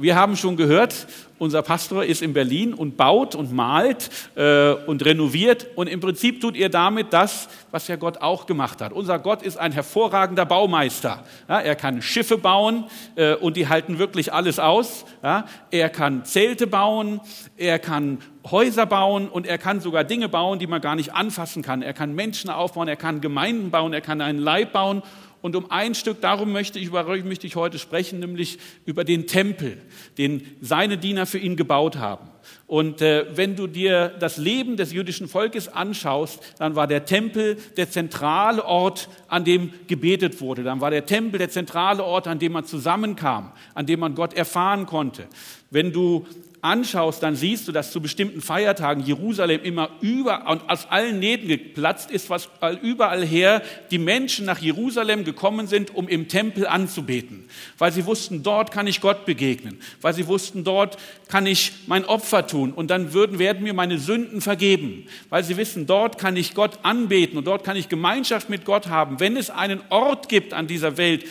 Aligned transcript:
Wir 0.00 0.14
haben 0.14 0.36
schon 0.36 0.56
gehört, 0.56 1.08
unser 1.38 1.60
Pastor 1.62 2.04
ist 2.04 2.22
in 2.22 2.32
Berlin 2.32 2.72
und 2.72 2.96
baut 2.96 3.34
und 3.34 3.52
malt 3.52 4.10
äh, 4.36 4.70
und 4.70 5.04
renoviert 5.04 5.66
und 5.74 5.88
im 5.88 5.98
Prinzip 5.98 6.40
tut 6.40 6.56
er 6.56 6.68
damit 6.68 7.12
das, 7.12 7.48
was 7.72 7.88
ja 7.88 7.96
Gott 7.96 8.18
auch 8.18 8.46
gemacht 8.46 8.80
hat. 8.80 8.92
Unser 8.92 9.18
Gott 9.18 9.42
ist 9.42 9.58
ein 9.58 9.72
hervorragender 9.72 10.46
Baumeister. 10.46 11.24
Ja, 11.48 11.58
er 11.58 11.74
kann 11.74 12.00
Schiffe 12.00 12.38
bauen 12.38 12.84
äh, 13.16 13.34
und 13.34 13.56
die 13.56 13.66
halten 13.66 13.98
wirklich 13.98 14.32
alles 14.32 14.60
aus. 14.60 15.04
Ja, 15.24 15.46
er 15.72 15.88
kann 15.88 16.24
Zelte 16.24 16.68
bauen, 16.68 17.20
er 17.56 17.80
kann 17.80 18.18
Häuser 18.48 18.86
bauen 18.86 19.28
und 19.28 19.48
er 19.48 19.58
kann 19.58 19.80
sogar 19.80 20.04
Dinge 20.04 20.28
bauen, 20.28 20.60
die 20.60 20.68
man 20.68 20.80
gar 20.80 20.94
nicht 20.94 21.12
anfassen 21.12 21.62
kann. 21.62 21.82
Er 21.82 21.92
kann 21.92 22.14
Menschen 22.14 22.50
aufbauen, 22.50 22.86
er 22.86 22.94
kann 22.94 23.20
Gemeinden 23.20 23.72
bauen, 23.72 23.92
er 23.92 24.00
kann 24.00 24.20
einen 24.20 24.38
Leib 24.38 24.72
bauen 24.72 25.02
und 25.40 25.54
um 25.54 25.70
ein 25.70 25.94
Stück, 25.94 26.20
darum 26.20 26.52
möchte 26.52 26.78
ich, 26.78 26.86
über 26.86 27.04
möchte 27.04 27.46
ich 27.46 27.56
heute 27.56 27.78
sprechen, 27.78 28.18
nämlich 28.18 28.58
über 28.86 29.04
den 29.04 29.26
Tempel, 29.26 29.78
den 30.18 30.42
seine 30.60 30.98
Diener 30.98 31.26
für 31.26 31.38
ihn 31.38 31.56
gebaut 31.56 31.96
haben. 31.96 32.28
Und 32.66 33.02
äh, 33.02 33.26
wenn 33.36 33.56
du 33.56 33.66
dir 33.66 34.08
das 34.08 34.36
Leben 34.36 34.76
des 34.76 34.92
jüdischen 34.92 35.28
Volkes 35.28 35.68
anschaust, 35.68 36.40
dann 36.58 36.76
war 36.76 36.86
der 36.86 37.04
Tempel 37.04 37.56
der 37.76 37.90
zentrale 37.90 38.64
Ort, 38.64 39.08
an 39.28 39.44
dem 39.44 39.72
gebetet 39.86 40.40
wurde. 40.40 40.64
Dann 40.64 40.80
war 40.80 40.90
der 40.90 41.06
Tempel 41.06 41.38
der 41.38 41.50
zentrale 41.50 42.02
Ort, 42.04 42.26
an 42.26 42.38
dem 42.38 42.52
man 42.52 42.64
zusammenkam, 42.64 43.52
an 43.74 43.86
dem 43.86 44.00
man 44.00 44.14
Gott 44.14 44.34
erfahren 44.34 44.86
konnte. 44.86 45.26
Wenn 45.70 45.92
du 45.92 46.26
anschaust, 46.60 47.22
dann 47.22 47.36
siehst 47.36 47.68
du, 47.68 47.72
dass 47.72 47.92
zu 47.92 48.00
bestimmten 48.00 48.40
Feiertagen 48.40 49.04
Jerusalem 49.04 49.62
immer 49.62 49.90
über 50.00 50.46
und 50.50 50.68
aus 50.68 50.86
allen 50.90 51.18
Nähten 51.18 51.48
geplatzt 51.48 52.10
ist, 52.10 52.30
was 52.30 52.48
überall 52.82 53.24
her 53.24 53.62
die 53.90 53.98
Menschen 53.98 54.46
nach 54.46 54.58
Jerusalem 54.58 55.24
gekommen 55.24 55.66
sind, 55.66 55.94
um 55.94 56.08
im 56.08 56.28
Tempel 56.28 56.66
anzubeten, 56.66 57.48
weil 57.78 57.92
sie 57.92 58.06
wussten, 58.06 58.42
dort 58.42 58.72
kann 58.72 58.86
ich 58.86 59.00
Gott 59.00 59.24
begegnen, 59.24 59.80
weil 60.00 60.14
sie 60.14 60.26
wussten, 60.26 60.64
dort 60.64 60.98
kann 61.28 61.46
ich 61.46 61.72
mein 61.86 62.04
Opfer 62.04 62.46
tun 62.46 62.72
und 62.72 62.90
dann 62.90 63.12
würden, 63.12 63.38
werden 63.38 63.62
mir 63.62 63.74
meine 63.74 63.98
Sünden 63.98 64.40
vergeben, 64.40 65.06
weil 65.28 65.44
sie 65.44 65.56
wissen, 65.56 65.86
dort 65.86 66.18
kann 66.18 66.36
ich 66.36 66.54
Gott 66.54 66.80
anbeten 66.82 67.38
und 67.38 67.46
dort 67.46 67.64
kann 67.64 67.76
ich 67.76 67.88
Gemeinschaft 67.88 68.48
mit 68.48 68.64
Gott 68.64 68.88
haben. 68.88 69.20
Wenn 69.20 69.36
es 69.36 69.50
einen 69.50 69.80
Ort 69.90 70.28
gibt 70.28 70.52
an 70.52 70.66
dieser 70.66 70.96
Welt, 70.96 71.24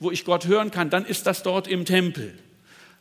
wo 0.00 0.10
ich 0.10 0.24
Gott 0.24 0.46
hören 0.46 0.70
kann, 0.70 0.90
dann 0.90 1.04
ist 1.04 1.26
das 1.26 1.42
dort 1.42 1.68
im 1.68 1.84
Tempel. 1.84 2.34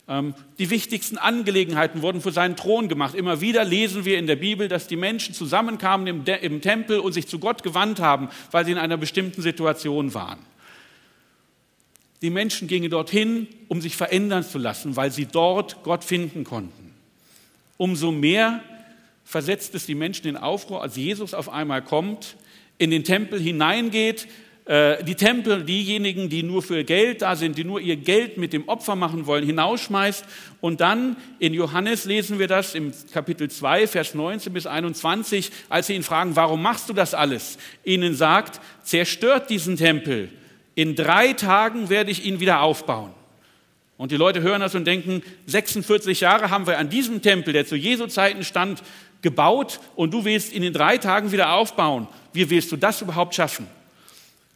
Ähm, 0.07 0.33
die 0.59 0.69
wichtigsten 0.69 1.17
Angelegenheiten 1.17 2.01
wurden 2.01 2.21
für 2.21 2.31
seinen 2.31 2.55
Thron 2.55 2.89
gemacht. 2.89 3.15
Immer 3.15 3.41
wieder 3.41 3.63
lesen 3.63 4.05
wir 4.05 4.17
in 4.17 4.27
der 4.27 4.35
Bibel, 4.35 4.67
dass 4.67 4.87
die 4.87 4.95
Menschen 4.95 5.33
zusammenkamen 5.33 6.25
im, 6.25 6.61
Tempel 6.61 6.99
und 6.99 7.13
sich 7.13 7.27
zu 7.27 7.39
Gott 7.39 7.63
gewandt 7.63 7.99
haben, 7.99 8.29
weil 8.51 8.65
sie 8.65 8.71
in 8.71 8.77
einer 8.77 8.97
bestimmten 8.97 9.41
Situation 9.41 10.13
waren. 10.13 10.39
Die 12.21 12.29
Menschen 12.29 12.67
gingen 12.67 12.91
dorthin, 12.91 13.47
um 13.67 13.81
sich 13.81 13.95
verändern 13.95 14.43
zu 14.43 14.59
lassen, 14.59 14.95
weil 14.95 15.11
sie 15.11 15.25
dort 15.25 15.83
Gott 15.83 16.03
finden 16.03 16.43
konnten. 16.43 16.93
Umso 17.77 18.11
mehr 18.11 18.61
versetzt 19.23 19.73
es 19.73 19.85
die 19.85 19.95
Menschen 19.95 20.27
in 20.27 20.37
Aufruhr, 20.37 20.83
als 20.83 20.95
Jesus 20.97 21.33
auf 21.33 21.49
einmal 21.49 21.81
kommt, 21.81 22.35
in 22.77 22.91
den 22.91 23.03
Tempel 23.03 23.39
hineingeht, 23.39 24.27
die 24.71 25.15
Tempel, 25.15 25.65
diejenigen, 25.65 26.29
die 26.29 26.43
nur 26.43 26.61
für 26.61 26.85
Geld 26.85 27.23
da 27.23 27.35
sind, 27.35 27.57
die 27.57 27.65
nur 27.65 27.81
ihr 27.81 27.97
Geld 27.97 28.37
mit 28.37 28.53
dem 28.53 28.69
Opfer 28.69 28.95
machen 28.95 29.25
wollen, 29.25 29.45
hinausschmeißt. 29.45 30.23
Und 30.61 30.79
dann 30.79 31.17
in 31.39 31.53
Johannes 31.53 32.05
lesen 32.05 32.39
wir 32.39 32.47
das 32.47 32.73
im 32.73 32.93
Kapitel 33.11 33.51
2, 33.51 33.87
Vers 33.87 34.15
19 34.15 34.53
bis 34.53 34.67
21, 34.67 35.51
als 35.67 35.87
sie 35.87 35.95
ihn 35.95 36.03
fragen, 36.03 36.37
warum 36.37 36.61
machst 36.61 36.87
du 36.87 36.93
das 36.93 37.13
alles? 37.13 37.57
Ihnen 37.83 38.15
sagt, 38.15 38.61
zerstört 38.81 39.49
diesen 39.49 39.75
Tempel. 39.75 40.29
In 40.75 40.95
drei 40.95 41.33
Tagen 41.33 41.89
werde 41.89 42.11
ich 42.11 42.23
ihn 42.23 42.39
wieder 42.39 42.61
aufbauen. 42.61 43.11
Und 43.97 44.13
die 44.13 44.17
Leute 44.17 44.41
hören 44.41 44.61
das 44.61 44.73
und 44.73 44.85
denken, 44.85 45.21
46 45.47 46.21
Jahre 46.21 46.49
haben 46.49 46.65
wir 46.65 46.77
an 46.77 46.89
diesem 46.89 47.21
Tempel, 47.21 47.51
der 47.51 47.65
zu 47.65 47.75
Jesu 47.75 48.07
Zeiten 48.07 48.45
stand, 48.45 48.83
gebaut 49.21 49.81
und 49.97 50.13
du 50.13 50.23
willst 50.23 50.53
ihn 50.53 50.63
in 50.63 50.71
drei 50.71 50.97
Tagen 50.97 51.33
wieder 51.33 51.51
aufbauen. 51.51 52.07
Wie 52.31 52.49
willst 52.49 52.71
du 52.71 52.77
das 52.77 53.01
überhaupt 53.01 53.35
schaffen? 53.35 53.67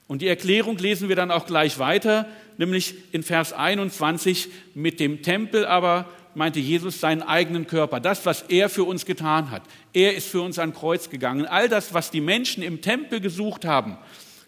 Und 0.07 0.21
die 0.21 0.27
Erklärung 0.27 0.77
lesen 0.77 1.09
wir 1.09 1.15
dann 1.15 1.31
auch 1.31 1.47
gleich 1.47 1.79
weiter, 1.79 2.27
nämlich 2.57 2.95
in 3.11 3.23
Vers 3.23 3.53
21, 3.53 4.49
mit 4.73 4.99
dem 4.99 5.23
Tempel 5.23 5.65
aber 5.65 6.05
meinte 6.35 6.59
Jesus 6.59 6.99
seinen 6.99 7.23
eigenen 7.23 7.65
Körper, 7.65 7.99
das, 7.99 8.25
was 8.25 8.43
er 8.43 8.69
für 8.69 8.83
uns 8.83 9.05
getan 9.05 9.51
hat. 9.51 9.63
Er 9.93 10.15
ist 10.15 10.27
für 10.27 10.41
uns 10.41 10.59
an 10.59 10.73
Kreuz 10.73 11.09
gegangen. 11.09 11.45
All 11.45 11.69
das, 11.69 11.93
was 11.93 12.11
die 12.11 12.21
Menschen 12.21 12.61
im 12.61 12.81
Tempel 12.81 13.21
gesucht 13.21 13.65
haben, 13.65 13.97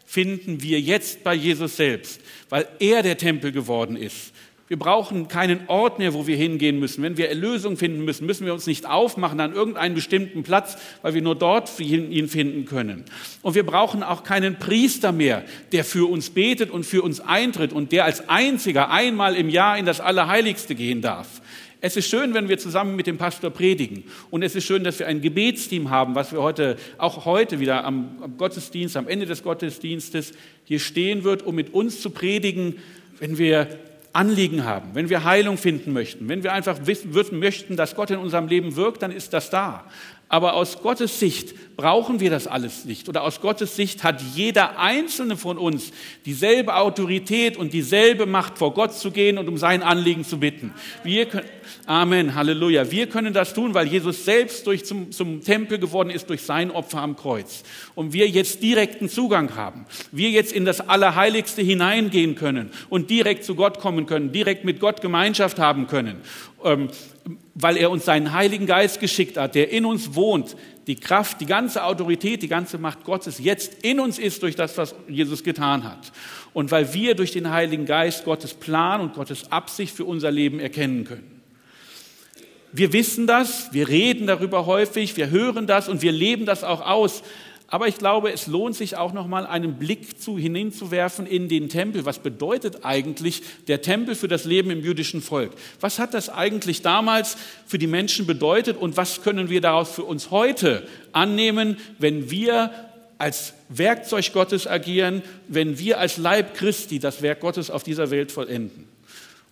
finden 0.06 0.62
wir 0.62 0.79
jetzt 0.79 1.23
bei 1.23 1.34
Jesus 1.34 1.78
selbst, 1.78 2.22
weil 2.50 2.68
er 2.79 3.03
der 3.03 3.18
Tempel 3.18 3.51
geworden 3.51 3.95
ist. 3.95 4.34
Wir 4.69 4.78
brauchen 4.78 5.29
keinen 5.29 5.61
Ort 5.67 5.97
mehr, 5.97 6.13
wo 6.13 6.28
wir 6.28 6.35
hingehen 6.35 6.78
müssen. 6.78 7.01
Wenn 7.01 7.16
wir 7.16 7.29
Erlösung 7.29 7.78
finden 7.78 8.03
müssen, 8.03 8.25
müssen 8.25 8.45
wir 8.45 8.53
uns 8.53 8.67
nicht 8.67 8.85
aufmachen 8.85 9.39
an 9.39 9.53
irgendeinen 9.53 9.95
bestimmten 9.95 10.44
Platz, 10.44 10.78
weil 11.01 11.13
wir 11.13 11.22
nur 11.22 11.35
dort 11.35 11.79
ihn 11.79 12.28
finden 12.28 12.66
können. 12.66 13.06
Und 13.41 13.56
wir 13.56 13.66
brauchen 13.66 14.03
auch 14.03 14.23
keinen 14.23 14.59
Priester 14.59 15.13
mehr, 15.13 15.45
der 15.72 15.85
für 15.85 16.09
uns 16.09 16.31
betet 16.31 16.69
und 16.69 16.85
für 16.85 17.01
uns 17.01 17.22
eintritt 17.22 17.72
und 17.72 17.94
der 17.94 18.03
als 18.03 18.27
einziger 18.27 18.89
einmal 18.89 19.35
im 19.35 19.50
Jahr 19.50 19.77
in 19.77 19.85
das 19.85 20.01
Allerheiligste 20.01 20.75
gehen 20.75 21.01
darf. 21.01 21.41
Es 21.79 21.95
ist 21.95 22.09
schön, 22.09 22.33
wenn 22.33 22.50
wir 22.50 22.57
zusammen 22.57 22.97
mit 22.97 23.07
dem 23.07 23.17
Pastor 23.17 23.51
predigen. 23.51 24.03
Und 24.31 24.41
es 24.41 24.56
ist 24.56 24.66
schön, 24.66 24.83
dass 24.83 25.00
wir 25.00 25.07
ein 25.07 25.22
Gebetsteam 25.22 25.91
haben, 25.91 26.16
was 26.16 26.33
wir 26.33 26.41
heute, 26.41 26.75
auch 26.97 27.23
heute 27.23 27.61
wieder 27.61 27.85
am 27.85 28.35
Gottesdienst, 28.38 28.97
am 28.97 29.07
Ende 29.07 29.27
des 29.27 29.44
Gottesdienstes 29.44 30.33
hier 30.66 30.79
stehen 30.79 31.23
wird, 31.23 31.44
um 31.44 31.56
mit 31.56 31.73
uns 31.73 32.01
zu 32.01 32.09
predigen, 32.09 32.77
wenn 33.19 33.38
wir 33.38 33.69
Anliegen 34.17 34.66
haben, 34.66 34.89
wenn 34.94 35.09
wir 35.09 35.23
Heilung 35.23 35.57
finden 35.57 35.94
möchten, 35.94 36.28
wenn 36.28 36.41
wir 36.41 36.51
einfach 36.51 36.79
wissen, 36.85 37.39
möchten, 37.39 37.78
dass 37.78 37.95
Gott 37.95 38.09
in 38.09 38.17
unserem 38.17 38.47
Leben 38.47 38.75
wirkt, 38.75 39.03
dann 39.03 39.11
ist 39.11 39.31
das 39.31 39.51
da. 39.51 39.85
Aber 40.29 40.55
aus 40.55 40.81
Gottes 40.81 41.19
Sicht 41.19 41.55
brauchen 41.77 42.19
wir 42.19 42.29
das 42.29 42.47
alles 42.47 42.83
nicht. 42.83 43.07
Oder 43.07 43.23
aus 43.23 43.39
Gottes 43.39 43.75
Sicht 43.75 44.03
hat 44.03 44.21
jeder 44.35 44.79
einzelne 44.79 45.38
von 45.38 45.57
uns 45.57 45.91
dieselbe 46.25 46.75
Autorität 46.75 47.55
und 47.55 47.71
dieselbe 47.71 48.25
Macht, 48.25 48.57
vor 48.57 48.73
Gott 48.73 48.93
zu 48.93 49.11
gehen 49.11 49.38
und 49.38 49.47
um 49.47 49.57
sein 49.57 49.83
Anliegen 49.83 50.25
zu 50.25 50.39
bitten. 50.39 50.73
Wir 51.03 51.27
können, 51.27 51.47
Amen, 51.85 52.35
Halleluja. 52.35 52.91
Wir 52.91 53.07
können 53.07 53.33
das 53.33 53.53
tun, 53.53 53.73
weil 53.73 53.88
Jesus 53.88 54.25
selbst 54.25 54.67
durch 54.67 54.83
zum, 54.83 55.11
zum 55.11 55.41
Tempel 55.41 55.79
geworden 55.79 56.09
ist 56.09 56.29
durch 56.29 56.41
sein 56.41 56.71
Opfer 56.71 57.01
am 57.01 57.15
Kreuz. 57.15 57.63
Und 57.95 58.11
wir 58.11 58.27
jetzt 58.27 58.61
direkten 58.61 59.07
Zugang 59.07 59.55
haben. 59.55 59.85
Wir 60.11 60.29
jetzt 60.29 60.51
in 60.51 60.65
das 60.65 60.81
Allerheiligste 60.81 61.61
hineingehen 61.61 62.35
können 62.35 62.71
und 62.89 63.09
direkt 63.09 63.45
zu 63.45 63.55
Gott 63.55 63.79
kommen 63.79 64.05
können, 64.07 64.33
direkt 64.33 64.65
mit 64.65 64.81
Gott 64.81 65.01
Gemeinschaft 65.01 65.59
haben 65.59 65.88
können. 65.88 66.17
Ähm, 66.63 66.90
weil 67.53 67.78
er 67.78 67.91
uns 67.91 68.06
seinen 68.06 68.34
Heiligen 68.34 68.66
Geist 68.66 69.00
geschickt 69.00 69.38
hat, 69.38 69.56
der 69.56 69.72
in 69.72 69.85
uns 69.85 70.16
wohnt, 70.16 70.56
die 70.88 70.95
Kraft, 70.95 71.41
die 71.41 71.45
ganze 71.45 71.84
Autorität, 71.84 72.41
die 72.41 72.47
ganze 72.47 72.78
Macht 72.78 73.03
Gottes 73.03 73.40
jetzt 73.40 73.84
in 73.84 74.00
uns 74.00 74.18
ist 74.18 74.41
durch 74.44 74.56
das, 74.56 74.78
was 74.78 74.95
Jesus 75.07 75.44
getan 75.44 75.84
hat. 75.84 76.12
Und 76.53 76.72
weil 76.72 76.94
wir 76.94 77.16
durch 77.16 77.31
den 77.31 77.50
Heiligen 77.51 77.85
Geist 77.85 78.25
Gottes 78.25 78.53
Plan 78.53 79.01
und 79.01 79.13
Gottes 79.13 79.51
Absicht 79.51 79.95
für 79.95 80.06
unser 80.06 80.31
Leben 80.31 80.59
erkennen 80.59 81.03
können. 81.03 81.41
Wir 82.72 82.94
wissen 82.94 83.28
das, 83.28 83.74
wir 83.74 83.88
reden 83.88 84.28
darüber 84.28 84.66
häufig, 84.66 85.18
wir 85.18 85.29
hören 85.29 85.68
das 85.68 85.89
und 85.89 86.01
wir 86.01 86.12
leben 86.12 86.45
das 86.45 86.63
auch 86.63 86.81
aus. 86.81 87.24
Aber 87.69 87.89
ich 87.89 87.97
glaube, 87.97 88.31
es 88.31 88.47
lohnt 88.47 88.75
sich 88.75 88.95
auch 88.95 89.11
noch 89.11 89.28
mal 89.28 89.45
einen 89.45 89.78
Blick 89.78 90.22
zu 90.22 90.38
hineinzuwerfen 90.38 91.28
in 91.28 91.50
den 91.50 91.67
Tempel. 91.67 92.05
Was 92.05 92.19
bedeutet 92.19 92.85
eigentlich 92.85 93.41
der 93.67 93.81
Tempel 93.81 94.16
für 94.16 94.29
das 94.29 94.45
Leben 94.45 94.72
im 94.72 94.81
jüdischen 94.81 95.22
Volk? 95.22 95.51
Was 95.81 96.00
hat 96.00 96.13
das 96.13 96.29
eigentlich 96.29 96.81
damals 96.81 97.35
für 97.66 97.77
die 97.77 97.88
Menschen 97.88 98.25
bedeutet 98.25 98.77
und 98.77 98.95
was 98.95 99.22
können 99.22 99.50
wir 99.50 99.59
daraus 99.59 99.91
für 99.91 100.03
uns 100.03 100.31
heute 100.31 100.88
annehmen, 101.11 101.77
wenn 102.00 102.31
wir 102.31 102.72
als 103.17 103.53
Werkzeug 103.67 104.31
Gottes 104.31 104.66
agieren, 104.66 105.22
wenn 105.50 105.77
wir 105.77 106.00
als 106.00 106.16
Leib 106.16 106.53
Christi 106.53 107.00
das 107.00 107.22
Werk 107.22 107.41
Gottes 107.41 107.69
auf 107.69 107.83
dieser 107.83 108.11
Welt 108.11 108.31
vollenden? 108.31 108.97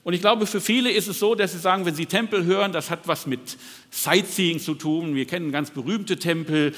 Und 0.05 0.13
ich 0.13 0.21
glaube, 0.21 0.45
für 0.45 0.61
viele 0.61 0.91
ist 0.91 1.07
es 1.07 1.17
so, 1.17 1.33
dass 1.33 1.53
sie 1.53 1.57
sagen, 1.57 1.83
wenn 1.83 1.95
sie 1.95 2.05
Tempel 2.05 2.45
hören, 2.45 2.71
das 2.71 2.91
hat 2.91 3.07
was 3.07 3.25
mit 3.25 3.57
Sightseeing 3.89 4.59
zu 4.59 4.75
tun. 4.75 5.15
Wir 5.15 5.25
kennen 5.25 5.51
ganz 5.51 5.71
berühmte 5.71 6.17
Tempel, 6.17 6.75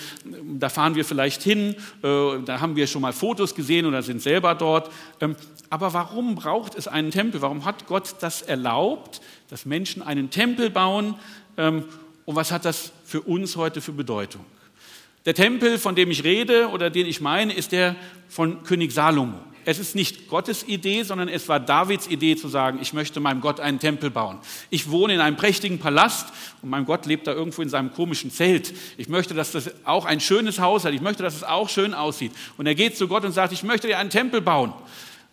da 0.58 0.70
fahren 0.70 0.96
wir 0.96 1.04
vielleicht 1.04 1.44
hin, 1.44 1.76
äh, 2.04 2.40
da 2.46 2.62
haben 2.62 2.78
wir 2.78 2.88
schon 2.88 3.02
mal 3.02 3.12
Fotos 3.12 3.54
gesehen 3.54 3.86
oder 3.86 4.02
sind 4.02 4.22
selber 4.22 4.56
dort. 4.56 4.90
Ähm, 5.20 5.36
aber 5.70 5.92
warum 5.92 6.36
braucht 6.36 6.76
es 6.76 6.88
einen 6.88 7.12
Tempel? 7.12 7.42
Warum 7.42 7.66
hat 7.66 7.86
Gott 7.86 8.16
das 8.22 8.44
erlaubt, 8.44 9.20
dass 9.50 9.66
Menschen 9.66 10.02
einen 10.02 10.30
Tempel 10.30 10.70
bauen? 10.70 11.16
Ähm, 11.58 11.84
und 12.24 12.38
was 12.38 12.54
hat 12.54 12.64
das 12.64 12.94
für 13.04 13.20
uns 13.20 13.58
heute 13.58 13.82
für 13.82 13.92
Bedeutung? 13.92 14.46
Der 15.26 15.34
Tempel, 15.34 15.80
von 15.80 15.96
dem 15.96 16.12
ich 16.12 16.24
rede 16.24 16.70
oder 16.70 16.90
den 16.90 17.06
ich 17.06 17.20
meine, 17.20 17.52
ist 17.52 17.74
der 17.74 17.98
von 18.30 18.64
König 18.64 18.94
Salomo. 18.94 19.42
Es 19.68 19.80
ist 19.80 19.96
nicht 19.96 20.30
Gottes 20.30 20.66
Idee, 20.66 21.04
sondern 21.04 21.28
es 21.28 21.50
war 21.50 21.60
Davids 21.60 22.08
Idee 22.08 22.38
zu 22.38 22.48
sagen, 22.48 22.80
ich 22.82 22.94
möchte 22.94 23.20
meinem 23.20 23.42
Gott 23.42 23.60
einen 23.60 23.80
Tempel 23.80 24.10
bauen. 24.10 24.38
Ich 24.70 24.90
wohne 24.90 25.14
in 25.14 25.20
einem 25.20 25.36
prächtigen 25.36 25.78
Palast 25.78 26.30
und 26.62 26.70
mein 26.70 26.86
Gott 26.86 27.06
lebt 27.06 27.28
da 27.28 27.34
irgendwo 27.34 27.62
in 27.62 27.68
seinem 27.68 27.92
komischen 27.92 28.32
Zelt. 28.32 28.74
Ich 28.96 29.10
möchte, 29.10 29.34
dass 29.34 29.52
das 29.52 29.70
auch 29.84 30.06
ein 30.06 30.22
schönes 30.22 30.62
Haus 30.62 30.86
hat. 30.86 30.94
Ich 30.94 31.02
möchte, 31.02 31.22
dass 31.22 31.36
es 31.36 31.44
auch 31.44 31.68
schön 31.68 31.94
aussieht. 31.94 32.32
Und 32.56 32.66
er 32.66 32.76
geht 32.76 32.96
zu 32.96 33.10
Gott 33.10 33.26
und 33.26 33.34
sagt, 33.34 33.52
ich 33.52 33.64
möchte 33.64 33.88
dir 33.88 34.00
einen 34.00 34.10
Tempel 34.10 34.40
bauen. 34.40 34.72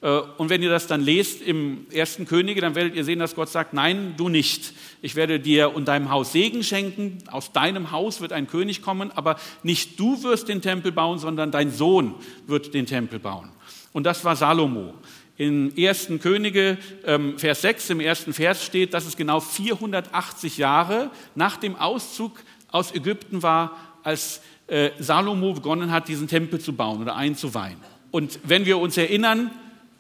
Äh, 0.01 0.09
und 0.37 0.51
wenn 0.51 0.65
ihr 0.65 0.71
das 0.71 0.89
dann 0.89 1.01
lest 1.01 1.41
im 1.41 1.87
ersten 1.93 2.27
Könige, 2.27 2.61
dann 2.61 2.75
werdet 2.75 2.97
ihr 2.97 3.05
sehen, 3.05 3.21
dass 3.21 3.37
Gott 3.37 3.51
sagt, 3.51 3.73
nein, 3.73 4.15
du 4.17 4.29
nicht. 4.29 4.73
Ich 5.01 5.15
werde 5.15 5.39
dir 5.39 5.77
und 5.77 5.87
deinem 5.87 6.11
Haus 6.11 6.33
Segen 6.33 6.65
schenken. 6.65 7.19
Aus 7.31 7.53
deinem 7.53 7.93
Haus 7.93 8.21
wird 8.21 8.33
ein 8.33 8.49
König 8.49 8.83
kommen, 8.83 9.13
aber 9.13 9.37
nicht 9.63 10.01
du 10.01 10.25
wirst 10.25 10.49
den 10.49 10.61
Tempel 10.61 10.91
bauen, 10.91 11.21
sondern 11.21 11.53
dein 11.53 11.71
Sohn 11.71 12.17
wird 12.49 12.75
den 12.75 12.87
Tempel 12.87 13.21
bauen. 13.21 13.51
Und 13.95 14.03
das 14.05 14.25
war 14.25 14.35
Salomo. 14.35 14.93
In 15.37 15.73
1. 15.79 16.21
Könige, 16.21 16.79
ähm, 17.07 17.39
Vers 17.39 17.63
6, 17.63 17.91
im 17.91 18.01
ersten 18.01 18.33
Vers 18.33 18.65
steht, 18.65 18.93
dass 18.93 19.07
es 19.07 19.17
genau 19.17 19.39
480 19.39 20.59
Jahre 20.59 21.11
nach 21.37 21.57
dem 21.57 21.77
Auszug 21.77 22.33
aus 22.73 22.93
Ägypten 22.93 23.45
war, 23.45 23.77
als 24.03 24.41
äh, 24.67 24.91
Salomo 24.99 25.53
begonnen 25.53 25.93
hat, 25.93 26.09
diesen 26.09 26.27
Tempel 26.27 26.61
zu 26.61 26.73
bauen 26.73 27.03
oder 27.03 27.15
einzuweihen. 27.15 27.79
Und 28.11 28.41
wenn 28.43 28.67
wir 28.67 28.79
uns 28.79 28.97
erinnern, 28.97 29.53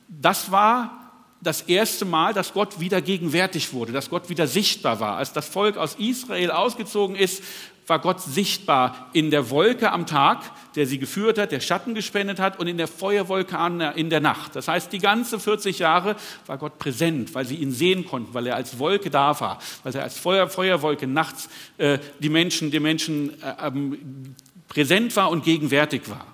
das 0.08 0.50
war 0.50 1.12
das 1.40 1.62
erste 1.62 2.04
Mal, 2.04 2.34
dass 2.34 2.52
Gott 2.52 2.80
wieder 2.80 3.00
gegenwärtig 3.00 3.72
wurde, 3.72 3.92
dass 3.92 4.10
Gott 4.10 4.28
wieder 4.28 4.48
sichtbar 4.48 4.98
war. 4.98 5.18
Als 5.18 5.32
das 5.32 5.46
Volk 5.46 5.76
aus 5.76 5.94
Israel 6.00 6.50
ausgezogen 6.50 7.14
ist, 7.14 7.44
war 7.86 7.98
Gott 7.98 8.20
sichtbar 8.20 9.10
in 9.12 9.30
der 9.30 9.50
Wolke 9.50 9.92
am 9.92 10.06
Tag, 10.06 10.42
der 10.74 10.86
sie 10.86 10.98
geführt 10.98 11.38
hat, 11.38 11.52
der 11.52 11.60
Schatten 11.60 11.94
gespendet 11.94 12.40
hat 12.40 12.58
und 12.58 12.66
in 12.66 12.78
der 12.78 12.88
Feuerwolke 12.88 13.58
in 13.96 14.10
der 14.10 14.20
Nacht. 14.20 14.56
Das 14.56 14.68
heißt, 14.68 14.92
die 14.92 14.98
ganze 14.98 15.38
40 15.38 15.78
Jahre 15.78 16.16
war 16.46 16.58
Gott 16.58 16.78
präsent, 16.78 17.34
weil 17.34 17.44
sie 17.44 17.56
ihn 17.56 17.72
sehen 17.72 18.06
konnten, 18.06 18.32
weil 18.32 18.46
er 18.46 18.56
als 18.56 18.78
Wolke 18.78 19.10
da 19.10 19.38
war, 19.40 19.58
weil 19.82 19.94
er 19.94 20.02
als 20.02 20.18
Feuer, 20.18 20.48
Feuerwolke 20.48 21.06
nachts 21.06 21.48
äh, 21.78 21.98
die 22.20 22.30
Menschen, 22.30 22.70
die 22.70 22.80
Menschen 22.80 23.30
äh, 23.42 23.66
ähm, 23.66 24.34
präsent 24.68 25.14
war 25.16 25.30
und 25.30 25.44
gegenwärtig 25.44 26.08
war. 26.08 26.26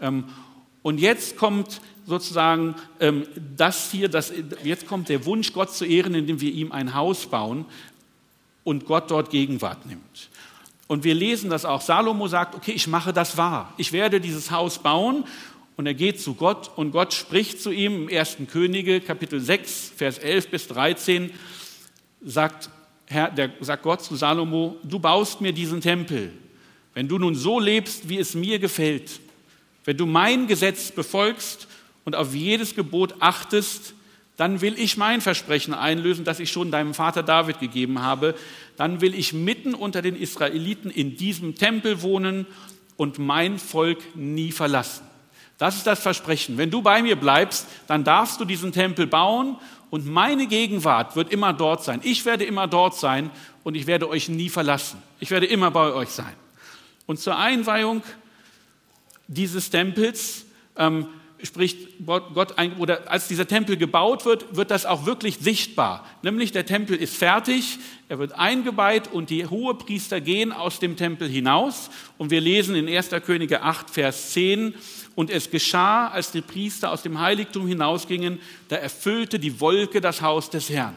Ähm, 0.00 0.24
und 0.82 1.00
jetzt 1.00 1.36
kommt 1.36 1.80
sozusagen 2.04 2.74
ähm, 3.00 3.26
das 3.56 3.90
hier, 3.90 4.08
das, 4.08 4.32
jetzt 4.62 4.86
kommt 4.86 5.08
der 5.08 5.24
Wunsch, 5.24 5.52
Gott 5.52 5.72
zu 5.72 5.84
ehren, 5.84 6.14
indem 6.14 6.40
wir 6.40 6.52
ihm 6.52 6.72
ein 6.72 6.94
Haus 6.94 7.26
bauen 7.26 7.64
und 8.64 8.84
Gott 8.86 9.10
dort 9.10 9.30
Gegenwart 9.30 9.86
nimmt. 9.86 10.30
Und 10.86 11.04
wir 11.04 11.14
lesen 11.14 11.50
das 11.50 11.64
auch. 11.64 11.80
Salomo 11.80 12.28
sagt, 12.28 12.54
okay, 12.54 12.72
ich 12.72 12.86
mache 12.86 13.12
das 13.12 13.36
wahr. 13.36 13.72
Ich 13.76 13.92
werde 13.92 14.20
dieses 14.20 14.50
Haus 14.50 14.78
bauen. 14.78 15.24
Und 15.76 15.86
er 15.86 15.94
geht 15.94 16.20
zu 16.20 16.34
Gott 16.34 16.70
und 16.76 16.90
Gott 16.90 17.12
spricht 17.12 17.60
zu 17.60 17.70
ihm 17.70 18.08
im 18.08 18.16
1. 18.18 18.38
Könige, 18.50 19.00
Kapitel 19.00 19.40
6, 19.40 19.92
Vers 19.94 20.18
11 20.18 20.48
bis 20.48 20.68
13, 20.68 21.30
sagt, 22.24 22.70
Herr, 23.04 23.30
der, 23.30 23.50
sagt 23.60 23.82
Gott 23.82 24.02
zu 24.02 24.16
Salomo, 24.16 24.76
du 24.82 24.98
baust 24.98 25.42
mir 25.42 25.52
diesen 25.52 25.82
Tempel. 25.82 26.32
Wenn 26.94 27.08
du 27.08 27.18
nun 27.18 27.34
so 27.34 27.60
lebst, 27.60 28.08
wie 28.08 28.18
es 28.18 28.34
mir 28.34 28.58
gefällt, 28.58 29.20
wenn 29.84 29.98
du 29.98 30.06
mein 30.06 30.46
Gesetz 30.46 30.90
befolgst 30.90 31.68
und 32.06 32.16
auf 32.16 32.34
jedes 32.34 32.74
Gebot 32.74 33.16
achtest, 33.20 33.92
dann 34.36 34.60
will 34.60 34.78
ich 34.78 34.96
mein 34.96 35.20
Versprechen 35.20 35.74
einlösen, 35.74 36.24
das 36.24 36.40
ich 36.40 36.50
schon 36.50 36.70
deinem 36.70 36.94
Vater 36.94 37.22
David 37.22 37.60
gegeben 37.60 38.02
habe. 38.02 38.34
Dann 38.76 39.00
will 39.00 39.14
ich 39.14 39.32
mitten 39.32 39.74
unter 39.74 40.02
den 40.02 40.16
Israeliten 40.16 40.90
in 40.90 41.16
diesem 41.16 41.54
Tempel 41.54 42.02
wohnen 42.02 42.46
und 42.96 43.18
mein 43.18 43.58
Volk 43.58 43.98
nie 44.14 44.52
verlassen. 44.52 45.04
Das 45.58 45.76
ist 45.76 45.86
das 45.86 46.00
Versprechen. 46.00 46.58
Wenn 46.58 46.70
du 46.70 46.82
bei 46.82 47.02
mir 47.02 47.16
bleibst, 47.16 47.66
dann 47.86 48.04
darfst 48.04 48.40
du 48.40 48.44
diesen 48.44 48.72
Tempel 48.72 49.06
bauen 49.06 49.56
und 49.88 50.06
meine 50.06 50.46
Gegenwart 50.46 51.16
wird 51.16 51.32
immer 51.32 51.52
dort 51.52 51.82
sein. 51.82 52.00
Ich 52.02 52.24
werde 52.24 52.44
immer 52.44 52.66
dort 52.66 52.94
sein 52.96 53.30
und 53.64 53.74
ich 53.74 53.86
werde 53.86 54.08
euch 54.08 54.28
nie 54.28 54.50
verlassen. 54.50 55.02
Ich 55.20 55.30
werde 55.30 55.46
immer 55.46 55.70
bei 55.70 55.92
euch 55.92 56.10
sein. 56.10 56.34
Und 57.06 57.20
zur 57.20 57.38
Einweihung 57.38 58.02
dieses 59.28 59.70
Tempels 59.70 60.44
ähm, 60.76 61.06
spricht 61.42 62.04
Gott 62.06 62.58
ein, 62.58 62.76
oder 62.76 63.10
als 63.10 63.28
dieser 63.28 63.46
Tempel 63.46 63.76
gebaut 63.76 64.24
wird, 64.24 64.56
wird 64.56 64.70
das 64.70 64.86
auch 64.86 65.06
wirklich 65.06 65.38
sichtbar. 65.38 66.06
Nämlich 66.22 66.52
der 66.52 66.66
Tempel 66.66 66.96
ist 66.96 67.16
fertig, 67.16 67.78
er 68.08 68.18
wird 68.18 68.32
eingeweiht 68.32 69.12
und 69.12 69.30
die 69.30 69.46
Hohepriester 69.46 70.20
gehen 70.20 70.52
aus 70.52 70.78
dem 70.78 70.96
Tempel 70.96 71.28
hinaus. 71.28 71.90
Und 72.18 72.30
wir 72.30 72.40
lesen 72.40 72.74
in 72.74 72.88
1. 72.88 73.10
Könige 73.24 73.62
8, 73.62 73.90
Vers 73.90 74.32
10, 74.32 74.74
und 75.14 75.30
es 75.30 75.50
geschah, 75.50 76.08
als 76.08 76.30
die 76.30 76.42
Priester 76.42 76.92
aus 76.92 77.02
dem 77.02 77.20
Heiligtum 77.20 77.66
hinausgingen, 77.66 78.38
da 78.68 78.76
erfüllte 78.76 79.38
die 79.38 79.60
Wolke 79.60 80.00
das 80.00 80.22
Haus 80.22 80.50
des 80.50 80.68
Herrn. 80.70 80.94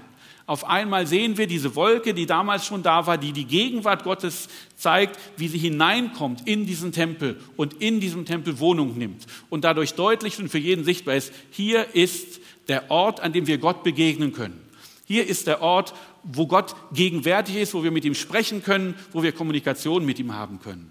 Auf 0.49 0.67
einmal 0.67 1.05
sehen 1.05 1.37
wir 1.37 1.45
diese 1.45 1.75
Wolke, 1.75 2.15
die 2.15 2.25
damals 2.25 2.65
schon 2.65 2.81
da 2.81 3.05
war, 3.05 3.19
die 3.19 3.33
die 3.33 3.45
Gegenwart 3.45 4.03
Gottes 4.03 4.49
zeigt, 4.75 5.19
wie 5.37 5.47
sie 5.47 5.59
hineinkommt 5.59 6.47
in 6.47 6.65
diesen 6.65 6.91
Tempel 6.91 7.39
und 7.55 7.75
in 7.75 7.99
diesem 7.99 8.25
Tempel 8.25 8.57
Wohnung 8.57 8.97
nimmt 8.97 9.27
und 9.51 9.63
dadurch 9.63 9.93
deutlich 9.93 10.39
und 10.39 10.49
für 10.49 10.57
jeden 10.57 10.83
sichtbar 10.83 11.13
ist, 11.13 11.31
hier 11.51 11.93
ist 11.93 12.41
der 12.67 12.89
Ort, 12.89 13.19
an 13.19 13.31
dem 13.31 13.45
wir 13.45 13.59
Gott 13.59 13.83
begegnen 13.83 14.33
können. 14.33 14.59
Hier 15.05 15.27
ist 15.27 15.45
der 15.45 15.61
Ort, 15.61 15.93
wo 16.23 16.47
Gott 16.47 16.75
gegenwärtig 16.93 17.57
ist, 17.57 17.75
wo 17.75 17.83
wir 17.83 17.91
mit 17.91 18.03
ihm 18.03 18.15
sprechen 18.15 18.63
können, 18.63 18.95
wo 19.11 19.21
wir 19.21 19.33
Kommunikation 19.33 20.03
mit 20.03 20.17
ihm 20.17 20.33
haben 20.33 20.59
können. 20.59 20.89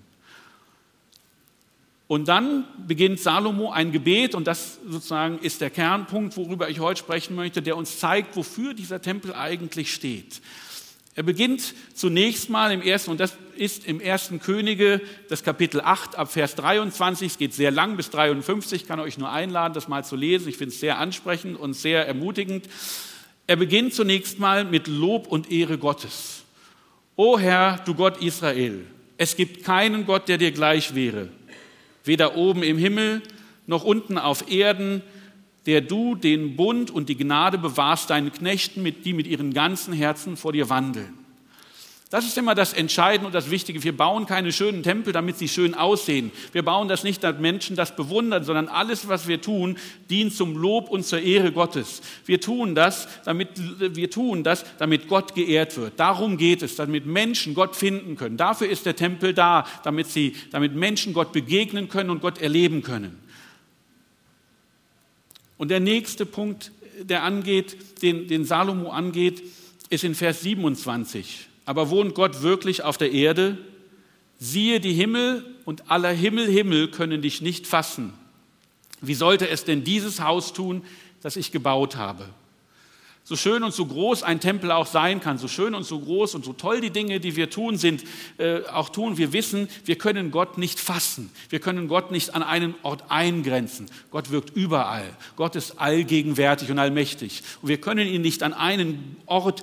Und 2.08 2.26
dann 2.26 2.64
beginnt 2.86 3.20
Salomo 3.20 3.70
ein 3.70 3.92
Gebet, 3.92 4.34
und 4.34 4.46
das 4.46 4.78
sozusagen 4.88 5.38
ist 5.40 5.60
der 5.60 5.68
Kernpunkt, 5.68 6.38
worüber 6.38 6.70
ich 6.70 6.80
heute 6.80 6.98
sprechen 6.98 7.36
möchte, 7.36 7.60
der 7.60 7.76
uns 7.76 7.98
zeigt, 7.98 8.34
wofür 8.34 8.72
dieser 8.72 9.02
Tempel 9.02 9.34
eigentlich 9.34 9.92
steht. 9.92 10.40
Er 11.14 11.22
beginnt 11.22 11.74
zunächst 11.92 12.48
mal 12.48 12.72
im 12.72 12.80
ersten, 12.80 13.10
und 13.10 13.20
das 13.20 13.34
ist 13.56 13.86
im 13.86 14.00
ersten 14.00 14.40
Könige, 14.40 15.02
das 15.28 15.42
Kapitel 15.42 15.82
8 15.82 16.16
ab 16.16 16.32
Vers 16.32 16.54
23, 16.54 17.32
es 17.32 17.38
geht 17.38 17.52
sehr 17.52 17.70
lang 17.70 17.98
bis 17.98 18.08
53, 18.08 18.82
ich 18.82 18.88
kann 18.88 19.00
euch 19.00 19.18
nur 19.18 19.30
einladen, 19.30 19.74
das 19.74 19.88
mal 19.88 20.02
zu 20.02 20.16
lesen, 20.16 20.48
ich 20.48 20.56
finde 20.56 20.72
es 20.72 20.80
sehr 20.80 20.98
ansprechend 20.98 21.60
und 21.60 21.74
sehr 21.74 22.06
ermutigend. 22.06 22.70
Er 23.46 23.56
beginnt 23.56 23.92
zunächst 23.92 24.38
mal 24.38 24.64
mit 24.64 24.86
Lob 24.86 25.26
und 25.26 25.50
Ehre 25.52 25.76
Gottes. 25.76 26.44
O 27.16 27.38
Herr, 27.38 27.82
du 27.84 27.94
Gott 27.94 28.22
Israel, 28.22 28.86
es 29.18 29.36
gibt 29.36 29.62
keinen 29.62 30.06
Gott, 30.06 30.28
der 30.28 30.38
dir 30.38 30.52
gleich 30.52 30.94
wäre 30.94 31.28
weder 32.08 32.36
oben 32.36 32.64
im 32.64 32.76
Himmel 32.76 33.22
noch 33.68 33.84
unten 33.84 34.18
auf 34.18 34.50
Erden, 34.50 35.02
der 35.66 35.80
du 35.82 36.16
den 36.16 36.56
Bund 36.56 36.90
und 36.90 37.08
die 37.08 37.16
Gnade 37.16 37.58
bewahrst 37.58 38.10
deinen 38.10 38.32
Knechten, 38.32 38.84
die 39.04 39.12
mit 39.12 39.28
ihren 39.28 39.52
ganzen 39.52 39.92
Herzen 39.92 40.36
vor 40.36 40.52
dir 40.52 40.68
wandeln. 40.70 41.27
Das 42.10 42.24
ist 42.24 42.38
immer 42.38 42.54
das 42.54 42.72
Entscheidende 42.72 43.26
und 43.26 43.34
das 43.34 43.50
Wichtige. 43.50 43.84
Wir 43.84 43.94
bauen 43.94 44.24
keine 44.24 44.50
schönen 44.50 44.82
Tempel, 44.82 45.12
damit 45.12 45.36
sie 45.36 45.46
schön 45.46 45.74
aussehen. 45.74 46.32
Wir 46.52 46.62
bauen 46.62 46.88
das 46.88 47.04
nicht, 47.04 47.22
damit 47.22 47.42
Menschen 47.42 47.76
das 47.76 47.94
bewundern, 47.94 48.44
sondern 48.44 48.68
alles, 48.68 49.08
was 49.08 49.28
wir 49.28 49.42
tun, 49.42 49.76
dient 50.08 50.32
zum 50.32 50.56
Lob 50.56 50.88
und 50.88 51.04
zur 51.04 51.20
Ehre 51.20 51.52
Gottes. 51.52 52.00
Wir 52.24 52.40
tun 52.40 52.74
das, 52.74 53.08
damit, 53.26 53.48
wir 53.94 54.10
tun 54.10 54.42
das, 54.42 54.64
damit 54.78 55.06
Gott 55.06 55.34
geehrt 55.34 55.76
wird. 55.76 56.00
Darum 56.00 56.38
geht 56.38 56.62
es, 56.62 56.76
damit 56.76 57.04
Menschen 57.04 57.52
Gott 57.52 57.76
finden 57.76 58.16
können. 58.16 58.38
Dafür 58.38 58.70
ist 58.70 58.86
der 58.86 58.96
Tempel 58.96 59.34
da, 59.34 59.66
damit 59.84 60.06
sie, 60.06 60.34
damit 60.50 60.74
Menschen 60.74 61.12
Gott 61.12 61.34
begegnen 61.34 61.90
können 61.90 62.08
und 62.08 62.22
Gott 62.22 62.40
erleben 62.40 62.82
können. 62.82 63.18
Und 65.58 65.70
der 65.70 65.80
nächste 65.80 66.24
Punkt, 66.24 66.72
der 67.02 67.22
angeht, 67.22 67.76
den, 68.00 68.28
den 68.28 68.46
Salomo 68.46 68.92
angeht, 68.92 69.42
ist 69.90 70.04
in 70.04 70.14
Vers 70.14 70.40
27. 70.40 71.48
Aber 71.68 71.90
wohnt 71.90 72.14
Gott 72.14 72.40
wirklich 72.40 72.82
auf 72.82 72.96
der 72.96 73.12
Erde? 73.12 73.58
Siehe 74.38 74.80
die 74.80 74.94
Himmel 74.94 75.44
und 75.66 75.90
aller 75.90 76.12
Himmel 76.12 76.46
Himmel 76.46 76.90
können 76.90 77.20
dich 77.20 77.42
nicht 77.42 77.66
fassen. 77.66 78.14
Wie 79.02 79.12
sollte 79.12 79.50
es 79.50 79.64
denn 79.64 79.84
dieses 79.84 80.22
Haus 80.22 80.54
tun, 80.54 80.82
das 81.20 81.36
ich 81.36 81.52
gebaut 81.52 81.96
habe? 81.96 82.24
So 83.22 83.36
schön 83.36 83.62
und 83.62 83.74
so 83.74 83.84
groß 83.84 84.22
ein 84.22 84.40
Tempel 84.40 84.72
auch 84.72 84.86
sein 84.86 85.20
kann, 85.20 85.36
so 85.36 85.48
schön 85.48 85.74
und 85.74 85.84
so 85.84 86.00
groß 86.00 86.36
und 86.36 86.46
so 86.46 86.54
toll 86.54 86.80
die 86.80 86.88
Dinge, 86.88 87.20
die 87.20 87.36
wir 87.36 87.50
tun, 87.50 87.76
sind, 87.76 88.02
äh, 88.38 88.62
auch 88.72 88.88
tun, 88.88 89.18
wir 89.18 89.34
wissen, 89.34 89.68
wir 89.84 89.98
können 89.98 90.30
Gott 90.30 90.56
nicht 90.56 90.80
fassen. 90.80 91.30
Wir 91.50 91.60
können 91.60 91.86
Gott 91.88 92.10
nicht 92.10 92.34
an 92.34 92.42
einen 92.42 92.74
Ort 92.82 93.10
eingrenzen. 93.10 93.90
Gott 94.10 94.30
wirkt 94.30 94.56
überall. 94.56 95.04
Gott 95.36 95.54
ist 95.54 95.78
allgegenwärtig 95.78 96.70
und 96.70 96.78
allmächtig. 96.78 97.42
Und 97.60 97.68
wir 97.68 97.78
können 97.78 98.08
ihn 98.08 98.22
nicht 98.22 98.42
an 98.42 98.54
einen 98.54 99.18
Ort 99.26 99.62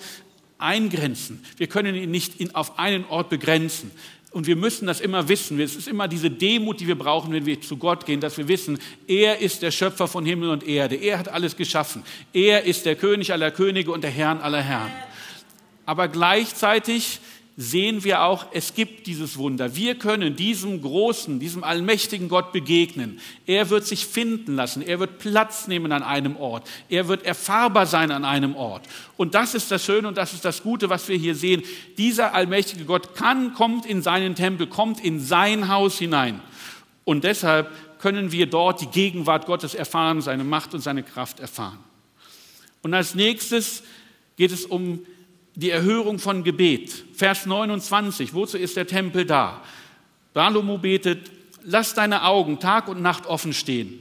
eingrenzen. 0.58 1.44
Wir 1.58 1.68
können 1.68 1.96
ihn 1.96 2.12
nicht 2.12 2.56
auf 2.56 2.80
einen 2.80 3.06
Ort 3.06 3.30
begrenzen. 3.30 3.92
Und 4.32 4.48
wir 4.48 4.58
müssen 4.58 4.86
das 4.86 5.00
immer 5.00 5.30
wissen. 5.30 5.62
Es 5.62 5.78
ist 5.78 5.88
immer 5.88 6.10
diese 6.10 6.30
Demut, 6.30 6.82
die 6.82 6.88
wir 6.88 6.98
brauchen, 6.98 7.32
wenn 7.32 7.46
wir 7.46 7.62
zu 7.62 7.78
Gott 7.78 8.06
gehen, 8.06 8.20
dass 8.20 8.38
wir 8.38 8.50
wissen, 8.50 8.80
er 9.08 9.40
ist 9.40 9.62
der 9.62 9.72
Schöpfer 9.72 10.10
von 10.10 10.26
Himmel 10.26 10.50
und 10.50 10.68
Erde. 10.68 10.96
Er 10.96 11.20
hat 11.20 11.30
alles 11.30 11.56
geschaffen. 11.56 12.04
Er 12.34 12.66
ist 12.66 12.86
der 12.86 12.98
König 12.98 13.32
aller 13.32 13.52
Könige 13.52 13.92
und 13.92 14.04
der 14.04 14.12
Herrn 14.12 14.40
aller 14.40 14.62
Herren. 14.62 14.92
Aber 15.86 16.10
gleichzeitig 16.10 17.22
sehen 17.58 18.04
wir 18.04 18.24
auch, 18.24 18.48
es 18.52 18.74
gibt 18.74 19.08
dieses 19.08 19.38
Wunder. 19.38 19.76
Wir 19.76 19.96
können 19.96 20.36
diesem 20.36 20.82
großen, 20.82 21.40
diesem 21.40 21.64
allmächtigen 21.64 22.28
Gott 22.28 22.52
begegnen. 22.52 23.20
Er 23.46 23.70
wird 23.70 23.86
sich 23.86 24.06
finden 24.06 24.56
lassen. 24.56 24.82
Er 24.82 25.00
wird 25.00 25.20
Platz 25.20 25.68
nehmen 25.68 25.94
an 25.94 26.04
einem 26.04 26.36
Ort. 26.36 26.68
Er 26.90 27.08
wird 27.08 27.24
erfahrbar 27.24 27.86
sein 27.86 28.12
an 28.12 28.26
einem 28.26 28.56
Ort. 28.56 28.86
Und 29.16 29.36
das 29.36 29.56
ist 29.56 29.72
das 29.72 29.86
Schöne 29.86 30.10
und 30.10 30.18
das 30.18 30.34
ist 30.34 30.44
das 30.44 30.64
Gute, 30.64 30.90
was 30.90 31.08
wir 31.08 31.18
hier 31.18 31.34
sehen. 31.34 31.64
Dieser 31.98 32.34
allmächtige 32.34 32.84
Gott 32.84 33.16
kann, 33.16 33.54
kommt 33.54 33.86
in 33.86 34.02
seinen 34.02 34.36
Tempel, 34.36 34.68
kommt 34.68 35.04
in 35.04 35.22
sein 35.22 35.70
Haus 35.70 35.98
hinein. 35.98 36.42
Und 37.06 37.24
deshalb 37.24 37.72
können 38.00 38.34
wir 38.34 38.48
dort 38.48 38.82
die 38.82 38.88
Gegenwart 38.88 39.46
Gottes 39.46 39.76
erfahren, 39.76 40.22
seine 40.22 40.44
Macht 40.44 40.74
und 40.74 40.82
seine 40.82 41.04
Kraft 41.04 41.40
erfahren. 41.40 41.80
Und 42.82 42.94
als 42.94 43.16
nächstes 43.16 43.84
geht 44.36 44.52
es 44.52 44.66
um 44.66 45.00
die 45.56 45.70
Erhörung 45.70 46.20
von 46.20 46.44
Gebet. 46.44 47.06
Vers 47.14 47.46
29, 47.46 48.34
wozu 48.34 48.58
ist 48.58 48.76
der 48.76 48.88
Tempel 48.88 49.26
da? 49.26 49.62
Salomo 50.34 50.78
betet, 50.78 51.32
lass 51.64 51.94
deine 51.94 52.26
Augen 52.26 52.60
Tag 52.60 52.88
und 52.88 53.02
Nacht 53.02 53.26
offen 53.26 53.54
stehen 53.54 54.00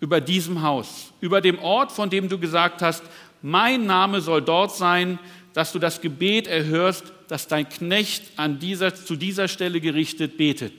über 0.00 0.20
diesem 0.20 0.62
Haus, 0.62 1.12
über 1.20 1.40
dem 1.40 1.58
Ort, 1.58 1.92
von 1.92 2.08
dem 2.08 2.28
du 2.28 2.38
gesagt 2.38 2.82
hast, 2.82 3.02
mein 3.42 3.86
Name 3.86 4.20
soll 4.20 4.42
dort 4.42 4.74
sein, 4.74 5.18
dass 5.54 5.72
du 5.72 5.78
das 5.78 6.00
Gebet 6.00 6.46
erhörst, 6.46 7.04
das 7.28 7.46
dein 7.48 7.68
Knecht 7.68 8.22
an 8.36 8.58
dieser, 8.58 8.94
zu 8.94 9.16
dieser 9.16 9.48
Stelle 9.48 9.80
gerichtet 9.80 10.38
betet. 10.38 10.72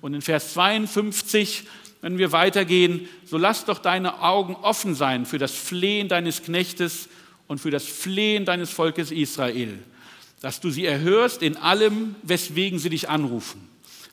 Und 0.00 0.14
in 0.14 0.22
Vers 0.22 0.54
52, 0.54 1.64
wenn 2.00 2.18
wir 2.18 2.32
weitergehen, 2.32 3.08
so 3.24 3.36
lass 3.38 3.64
doch 3.64 3.78
deine 3.78 4.22
Augen 4.22 4.54
offen 4.54 4.94
sein 4.94 5.26
für 5.26 5.38
das 5.38 5.52
Flehen 5.52 6.08
deines 6.08 6.42
Knechtes 6.42 7.08
und 7.48 7.58
für 7.58 7.70
das 7.70 7.84
Flehen 7.84 8.44
deines 8.44 8.70
Volkes 8.70 9.10
Israel, 9.10 9.78
dass 10.40 10.60
du 10.60 10.70
sie 10.70 10.86
erhörst 10.86 11.42
in 11.42 11.56
allem, 11.56 12.14
weswegen 12.22 12.78
sie 12.78 12.90
dich 12.90 13.08
anrufen. 13.08 13.68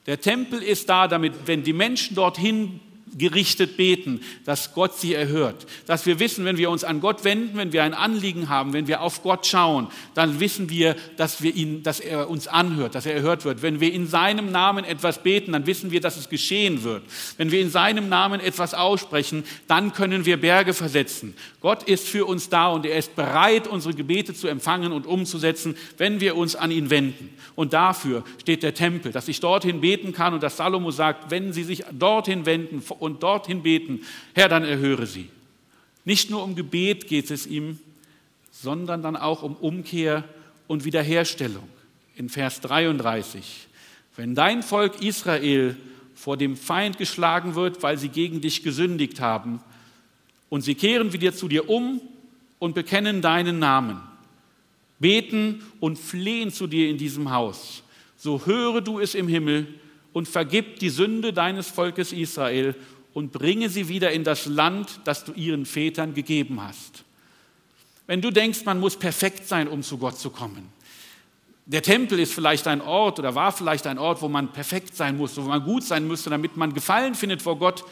Der 0.07 0.19
Tempel 0.19 0.63
ist 0.63 0.89
da, 0.89 1.07
damit, 1.07 1.33
wenn 1.45 1.63
die 1.63 1.73
Menschen 1.73 2.15
dorthin 2.15 2.79
gerichtet 3.17 3.77
beten, 3.77 4.21
dass 4.45 4.73
Gott 4.73 4.97
sie 4.97 5.13
erhört. 5.13 5.65
Dass 5.85 6.05
wir 6.05 6.19
wissen, 6.19 6.45
wenn 6.45 6.57
wir 6.57 6.69
uns 6.69 6.83
an 6.83 6.99
Gott 6.99 7.23
wenden, 7.23 7.57
wenn 7.57 7.71
wir 7.71 7.83
ein 7.83 7.93
Anliegen 7.93 8.49
haben, 8.49 8.73
wenn 8.73 8.87
wir 8.87 9.01
auf 9.01 9.23
Gott 9.23 9.47
schauen, 9.47 9.87
dann 10.13 10.39
wissen 10.39 10.69
wir, 10.69 10.95
dass, 11.17 11.41
wir 11.41 11.55
ihn, 11.55 11.83
dass 11.83 11.99
er 11.99 12.29
uns 12.29 12.47
anhört, 12.47 12.95
dass 12.95 13.05
er 13.05 13.15
erhört 13.15 13.45
wird. 13.45 13.61
Wenn 13.61 13.79
wir 13.79 13.93
in 13.93 14.07
seinem 14.07 14.51
Namen 14.51 14.83
etwas 14.83 15.23
beten, 15.23 15.53
dann 15.53 15.65
wissen 15.65 15.91
wir, 15.91 16.01
dass 16.01 16.17
es 16.17 16.29
geschehen 16.29 16.83
wird. 16.83 17.03
Wenn 17.37 17.51
wir 17.51 17.61
in 17.61 17.69
seinem 17.69 18.09
Namen 18.09 18.41
etwas 18.41 18.73
aussprechen, 18.73 19.43
dann 19.67 19.93
können 19.93 20.25
wir 20.25 20.37
Berge 20.37 20.73
versetzen. 20.73 21.35
Gott 21.61 21.83
ist 21.83 22.07
für 22.07 22.25
uns 22.25 22.49
da 22.49 22.67
und 22.67 22.85
er 22.85 22.97
ist 22.97 23.15
bereit, 23.15 23.67
unsere 23.67 23.93
Gebete 23.93 24.33
zu 24.33 24.47
empfangen 24.47 24.91
und 24.91 25.07
umzusetzen, 25.07 25.77
wenn 25.97 26.19
wir 26.19 26.35
uns 26.35 26.55
an 26.55 26.71
ihn 26.71 26.89
wenden. 26.89 27.29
Und 27.55 27.73
dafür 27.73 28.23
steht 28.41 28.63
der 28.63 28.73
Tempel, 28.73 29.11
dass 29.11 29.27
ich 29.27 29.39
dorthin 29.39 29.81
beten 29.81 30.11
kann 30.11 30.33
und 30.33 30.43
dass 30.43 30.57
Salomo 30.57 30.91
sagt, 30.91 31.31
wenn 31.31 31.53
sie 31.53 31.63
sich 31.63 31.83
dorthin 31.91 32.45
wenden 32.45 32.81
und 33.05 33.23
dorthin 33.23 33.63
beten, 33.63 34.01
Herr, 34.33 34.49
dann 34.49 34.63
erhöre 34.63 35.05
sie. 35.05 35.29
Nicht 36.03 36.29
nur 36.29 36.43
um 36.43 36.55
Gebet 36.55 37.07
geht 37.07 37.31
es 37.31 37.47
ihm, 37.47 37.79
sondern 38.51 39.01
dann 39.01 39.15
auch 39.15 39.43
um 39.43 39.55
Umkehr 39.55 40.23
und 40.67 40.85
Wiederherstellung. 40.85 41.67
In 42.15 42.29
Vers 42.29 42.61
33, 42.61 43.67
wenn 44.15 44.35
dein 44.35 44.63
Volk 44.63 45.01
Israel 45.01 45.75
vor 46.13 46.37
dem 46.37 46.55
Feind 46.55 46.97
geschlagen 46.97 47.55
wird, 47.55 47.83
weil 47.83 47.97
sie 47.97 48.09
gegen 48.09 48.41
dich 48.41 48.63
gesündigt 48.63 49.19
haben, 49.19 49.59
und 50.49 50.61
sie 50.61 50.75
kehren 50.75 51.11
wieder 51.11 51.33
zu 51.33 51.47
dir 51.47 51.69
um 51.69 51.99
und 52.59 52.75
bekennen 52.75 53.21
deinen 53.21 53.59
Namen, 53.59 53.99
beten 54.99 55.63
und 55.79 55.99
flehen 55.99 56.51
zu 56.51 56.67
dir 56.67 56.89
in 56.89 56.97
diesem 56.97 57.31
Haus, 57.31 57.83
so 58.15 58.45
höre 58.45 58.81
du 58.81 58.99
es 58.99 59.15
im 59.15 59.27
Himmel 59.27 59.67
und 60.13 60.27
vergib 60.29 60.79
die 60.79 60.89
Sünde 60.89 61.33
deines 61.33 61.67
Volkes 61.67 62.13
Israel 62.13 62.75
und 63.15 63.31
bringe 63.31 63.69
sie 63.69 63.87
wieder 63.87 64.11
in 64.11 64.25
das 64.25 64.45
Land, 64.45 64.99
das 65.05 65.23
du 65.23 65.31
ihren 65.31 65.65
Vätern 65.65 66.13
gegeben 66.13 66.61
hast. 66.61 67.05
Wenn 68.07 68.21
du 68.21 68.29
denkst, 68.29 68.65
man 68.65 68.77
muss 68.77 68.97
perfekt 68.97 69.47
sein, 69.47 69.69
um 69.69 69.81
zu 69.81 69.97
Gott 69.97 70.19
zu 70.19 70.29
kommen. 70.29 70.69
Der 71.65 71.81
Tempel 71.81 72.19
ist 72.19 72.33
vielleicht 72.33 72.67
ein 72.67 72.81
Ort 72.81 73.17
oder 73.17 73.33
war 73.33 73.53
vielleicht 73.53 73.87
ein 73.87 73.97
Ort, 73.97 74.21
wo 74.21 74.27
man 74.27 74.51
perfekt 74.51 74.97
sein 74.97 75.15
muss, 75.15 75.37
wo 75.37 75.41
man 75.43 75.63
gut 75.63 75.83
sein 75.83 76.05
müsste, 76.05 76.29
damit 76.29 76.57
man 76.57 76.73
Gefallen 76.73 77.15
findet 77.15 77.41
vor 77.41 77.57
Gott, 77.57 77.85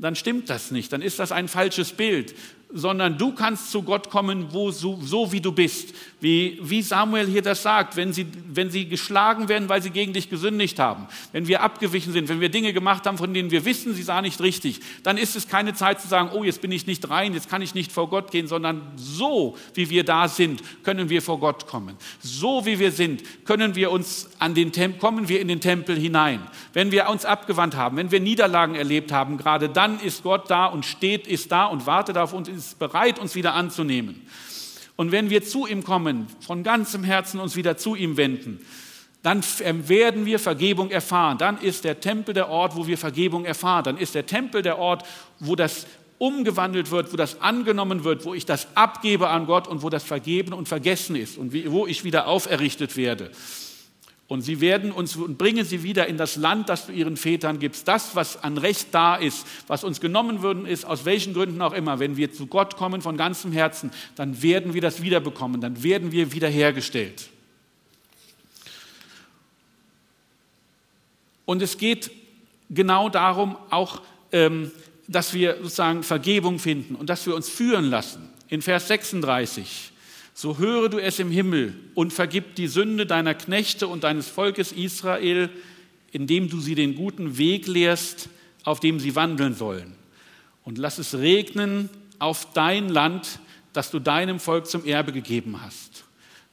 dann 0.00 0.16
stimmt 0.16 0.50
das 0.50 0.72
nicht, 0.72 0.92
dann 0.92 1.00
ist 1.00 1.20
das 1.20 1.30
ein 1.30 1.46
falsches 1.46 1.92
Bild 1.92 2.34
sondern 2.72 3.16
du 3.16 3.32
kannst 3.32 3.70
zu 3.70 3.82
Gott 3.82 4.10
kommen, 4.10 4.52
wo, 4.52 4.70
so, 4.70 4.98
so 5.00 5.30
wie 5.30 5.40
du 5.40 5.52
bist. 5.52 5.94
Wie, 6.20 6.58
wie 6.62 6.82
Samuel 6.82 7.26
hier 7.26 7.42
das 7.42 7.62
sagt, 7.62 7.96
wenn 7.96 8.12
sie, 8.12 8.26
wenn 8.48 8.70
sie 8.70 8.88
geschlagen 8.88 9.48
werden, 9.48 9.68
weil 9.68 9.82
sie 9.82 9.90
gegen 9.90 10.12
dich 10.12 10.28
gesündigt 10.28 10.78
haben, 10.78 11.06
wenn 11.32 11.46
wir 11.46 11.62
abgewichen 11.62 12.12
sind, 12.12 12.28
wenn 12.28 12.40
wir 12.40 12.48
Dinge 12.48 12.72
gemacht 12.72 13.06
haben, 13.06 13.18
von 13.18 13.32
denen 13.32 13.50
wir 13.50 13.64
wissen, 13.64 13.94
sie 13.94 14.02
sah 14.02 14.20
nicht 14.20 14.40
richtig, 14.40 14.80
dann 15.04 15.16
ist 15.16 15.36
es 15.36 15.46
keine 15.46 15.74
Zeit 15.74 16.00
zu 16.00 16.08
sagen, 16.08 16.30
oh, 16.34 16.42
jetzt 16.42 16.60
bin 16.60 16.72
ich 16.72 16.86
nicht 16.86 17.08
rein, 17.08 17.34
jetzt 17.34 17.48
kann 17.48 17.62
ich 17.62 17.74
nicht 17.74 17.92
vor 17.92 18.08
Gott 18.08 18.30
gehen, 18.30 18.48
sondern 18.48 18.82
so 18.96 19.56
wie 19.74 19.88
wir 19.90 20.04
da 20.04 20.26
sind, 20.26 20.62
können 20.82 21.08
wir 21.08 21.22
vor 21.22 21.38
Gott 21.38 21.66
kommen. 21.66 21.96
So 22.20 22.66
wie 22.66 22.78
wir 22.78 22.90
sind, 22.90 23.22
können 23.44 23.74
wir 23.76 23.92
uns 23.92 24.30
an 24.38 24.54
den 24.54 24.72
Tempel, 24.72 24.98
kommen 24.98 25.28
wir 25.28 25.40
in 25.40 25.48
den 25.48 25.60
Tempel 25.60 25.96
hinein. 25.96 26.40
Wenn 26.72 26.90
wir 26.90 27.08
uns 27.08 27.24
abgewandt 27.24 27.76
haben, 27.76 27.96
wenn 27.96 28.10
wir 28.10 28.20
Niederlagen 28.20 28.74
erlebt 28.74 29.12
haben, 29.12 29.36
gerade 29.36 29.68
dann 29.68 30.00
ist 30.00 30.22
Gott 30.22 30.50
da 30.50 30.66
und 30.66 30.84
steht, 30.84 31.26
ist 31.26 31.52
da 31.52 31.66
und 31.66 31.86
wartet 31.86 32.16
auf 32.18 32.32
uns, 32.32 32.48
ist 32.56 32.78
bereit, 32.78 33.18
uns 33.18 33.34
wieder 33.34 33.54
anzunehmen. 33.54 34.22
Und 34.96 35.12
wenn 35.12 35.30
wir 35.30 35.44
zu 35.44 35.66
ihm 35.66 35.84
kommen, 35.84 36.26
von 36.40 36.62
ganzem 36.62 37.04
Herzen 37.04 37.38
uns 37.40 37.54
wieder 37.54 37.76
zu 37.76 37.94
ihm 37.94 38.16
wenden, 38.16 38.60
dann 39.22 39.42
werden 39.88 40.24
wir 40.24 40.38
Vergebung 40.38 40.90
erfahren. 40.90 41.36
Dann 41.36 41.58
ist 41.60 41.84
der 41.84 42.00
Tempel 42.00 42.32
der 42.32 42.48
Ort, 42.48 42.76
wo 42.76 42.86
wir 42.86 42.96
Vergebung 42.96 43.44
erfahren. 43.44 43.84
Dann 43.84 43.98
ist 43.98 44.14
der 44.14 44.24
Tempel 44.24 44.62
der 44.62 44.78
Ort, 44.78 45.04
wo 45.40 45.56
das 45.56 45.86
umgewandelt 46.18 46.90
wird, 46.90 47.12
wo 47.12 47.16
das 47.16 47.40
angenommen 47.40 48.04
wird, 48.04 48.24
wo 48.24 48.34
ich 48.34 48.46
das 48.46 48.68
abgebe 48.74 49.28
an 49.28 49.46
Gott 49.46 49.68
und 49.68 49.82
wo 49.82 49.90
das 49.90 50.04
vergeben 50.04 50.52
und 50.52 50.68
vergessen 50.68 51.16
ist 51.16 51.36
und 51.36 51.52
wo 51.70 51.86
ich 51.86 52.04
wieder 52.04 52.26
auferrichtet 52.26 52.96
werde. 52.96 53.30
Und 54.28 54.40
sie 54.40 54.60
werden 54.60 54.90
uns 54.90 55.14
und 55.14 55.38
bringen 55.38 55.64
sie 55.64 55.84
wieder 55.84 56.08
in 56.08 56.16
das 56.16 56.34
Land, 56.34 56.68
das 56.68 56.86
du 56.86 56.92
ihren 56.92 57.16
Vätern 57.16 57.60
gibst. 57.60 57.86
Das, 57.86 58.16
was 58.16 58.42
an 58.42 58.58
Recht 58.58 58.88
da 58.90 59.14
ist, 59.14 59.46
was 59.68 59.84
uns 59.84 60.00
genommen 60.00 60.42
würden, 60.42 60.66
ist, 60.66 60.84
aus 60.84 61.04
welchen 61.04 61.32
Gründen 61.32 61.62
auch 61.62 61.72
immer, 61.72 62.00
wenn 62.00 62.16
wir 62.16 62.32
zu 62.32 62.46
Gott 62.46 62.76
kommen 62.76 63.02
von 63.02 63.16
ganzem 63.16 63.52
Herzen, 63.52 63.92
dann 64.16 64.42
werden 64.42 64.74
wir 64.74 64.80
das 64.80 65.00
wiederbekommen, 65.00 65.60
dann 65.60 65.82
werden 65.84 66.10
wir 66.10 66.32
wiederhergestellt. 66.32 67.30
Und 71.44 71.62
es 71.62 71.78
geht 71.78 72.10
genau 72.68 73.08
darum, 73.08 73.56
auch, 73.70 74.02
ähm, 74.32 74.72
dass 75.06 75.34
wir 75.34 75.58
sozusagen 75.58 76.02
Vergebung 76.02 76.58
finden 76.58 76.96
und 76.96 77.08
dass 77.08 77.24
wir 77.26 77.36
uns 77.36 77.48
führen 77.48 77.84
lassen. 77.84 78.28
In 78.48 78.60
Vers 78.60 78.88
36 78.88 79.92
so 80.38 80.58
höre 80.58 80.90
du 80.90 80.98
es 80.98 81.18
im 81.18 81.30
Himmel 81.30 81.74
und 81.94 82.12
vergib 82.12 82.56
die 82.56 82.66
Sünde 82.66 83.06
deiner 83.06 83.32
Knechte 83.32 83.88
und 83.88 84.04
deines 84.04 84.28
Volkes 84.28 84.70
Israel, 84.70 85.48
indem 86.12 86.50
du 86.50 86.60
sie 86.60 86.74
den 86.74 86.94
guten 86.94 87.38
Weg 87.38 87.66
lehrst, 87.66 88.28
auf 88.62 88.78
dem 88.78 89.00
sie 89.00 89.16
wandeln 89.16 89.54
sollen. 89.54 89.94
Und 90.62 90.76
lass 90.76 90.98
es 90.98 91.14
regnen 91.14 91.88
auf 92.18 92.52
dein 92.52 92.90
Land, 92.90 93.40
das 93.72 93.90
du 93.90 93.98
deinem 93.98 94.38
Volk 94.38 94.66
zum 94.66 94.84
Erbe 94.84 95.10
gegeben 95.12 95.62
hast. 95.62 95.95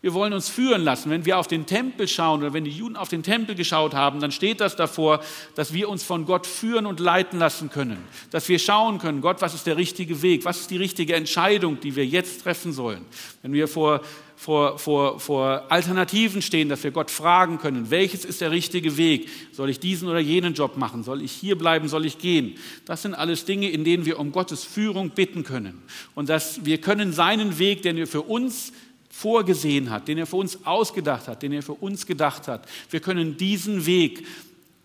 Wir 0.03 0.13
wollen 0.13 0.33
uns 0.33 0.49
führen 0.49 0.83
lassen. 0.83 1.09
Wenn 1.09 1.23
wir 1.25 1.37
auf 1.37 1.47
den 1.47 1.65
Tempel 1.65 2.09
schauen 2.09 2.41
oder 2.41 2.51
wenn 2.51 2.65
die 2.65 2.71
Juden 2.71 2.97
auf 2.97 3.07
den 3.07 3.23
Tempel 3.23 3.55
geschaut 3.55 3.93
haben, 3.93 4.19
dann 4.19 4.33
steht 4.33 4.59
das 4.59 4.75
davor, 4.75 5.21
dass 5.55 5.71
wir 5.71 5.87
uns 5.87 6.03
von 6.03 6.25
Gott 6.25 6.45
führen 6.45 6.85
und 6.85 6.99
leiten 6.99 7.39
lassen 7.39 7.69
können. 7.69 7.99
Dass 8.29 8.49
wir 8.49 8.59
schauen 8.59 8.99
können, 8.99 9.21
Gott, 9.21 9.41
was 9.41 9.53
ist 9.53 9.65
der 9.65 9.77
richtige 9.77 10.21
Weg? 10.21 10.43
Was 10.43 10.59
ist 10.59 10.71
die 10.71 10.75
richtige 10.75 11.15
Entscheidung, 11.15 11.79
die 11.79 11.95
wir 11.95 12.05
jetzt 12.05 12.43
treffen 12.43 12.73
sollen? 12.73 13.05
Wenn 13.43 13.53
wir 13.53 13.69
vor, 13.69 14.01
vor, 14.35 14.77
vor, 14.77 15.21
vor 15.21 15.63
Alternativen 15.69 16.41
stehen, 16.41 16.67
dass 16.67 16.83
wir 16.83 16.91
Gott 16.91 17.09
fragen 17.09 17.57
können, 17.57 17.89
welches 17.89 18.25
ist 18.25 18.41
der 18.41 18.51
richtige 18.51 18.97
Weg? 18.97 19.29
Soll 19.53 19.69
ich 19.69 19.79
diesen 19.79 20.09
oder 20.09 20.19
jenen 20.19 20.53
Job 20.53 20.75
machen? 20.75 21.03
Soll 21.03 21.21
ich 21.21 21.31
hier 21.31 21.57
bleiben? 21.57 21.87
Soll 21.87 22.05
ich 22.05 22.17
gehen? 22.17 22.55
Das 22.83 23.03
sind 23.03 23.13
alles 23.13 23.45
Dinge, 23.45 23.69
in 23.69 23.85
denen 23.85 24.05
wir 24.05 24.19
um 24.19 24.33
Gottes 24.33 24.65
Führung 24.65 25.11
bitten 25.11 25.45
können. 25.45 25.81
Und 26.13 26.27
dass 26.27 26.65
wir 26.65 26.79
können 26.79 27.13
seinen 27.13 27.57
Weg, 27.57 27.83
den 27.83 27.95
wir 27.95 28.07
für 28.07 28.23
uns 28.23 28.73
vorgesehen 29.13 29.91
hat, 29.91 30.07
den 30.07 30.17
er 30.17 30.25
für 30.25 30.37
uns 30.37 30.65
ausgedacht 30.65 31.27
hat, 31.27 31.43
den 31.43 31.53
er 31.53 31.61
für 31.61 31.73
uns 31.73 32.07
gedacht 32.07 32.47
hat. 32.47 32.67
Wir 32.89 32.99
können 32.99 33.37
diesen 33.37 33.85
Weg 33.85 34.25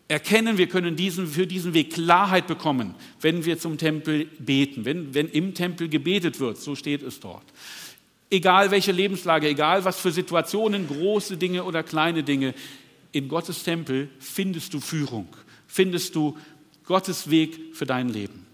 erkennen, 0.07 0.59
wir 0.59 0.69
können 0.69 0.97
diesen, 0.97 1.27
für 1.27 1.47
diesen 1.47 1.73
Weg 1.73 1.95
Klarheit 1.95 2.47
bekommen, 2.47 2.95
wenn 3.23 3.47
wir 3.47 3.59
zum 3.59 3.79
Tempel 3.79 4.27
beten, 4.39 4.85
wenn, 4.85 5.15
wenn 5.15 5.29
im 5.29 5.55
Tempel 5.55 5.89
gebetet 5.89 6.41
wird, 6.41 6.59
so 6.59 6.75
steht 6.75 7.03
es 7.03 7.21
dort. 7.21 7.45
Egal 8.31 8.71
welche 8.71 8.93
Lebenslage, 8.93 9.49
egal 9.49 9.87
was 9.87 9.99
für 9.99 10.13
Situationen, 10.13 10.87
große 10.87 11.39
Dinge 11.39 11.65
oder 11.65 11.83
kleine 11.83 12.23
Dinge, 12.23 12.55
in 13.13 13.29
Gottes 13.29 13.63
Tempel 13.63 14.11
findest 14.19 14.75
du 14.75 14.81
Führung, 14.81 15.29
findest 15.67 16.15
du 16.15 16.37
Gottes 16.85 17.31
Weg 17.31 17.75
für 17.75 17.87
dein 17.87 18.11
Leben. 18.11 18.48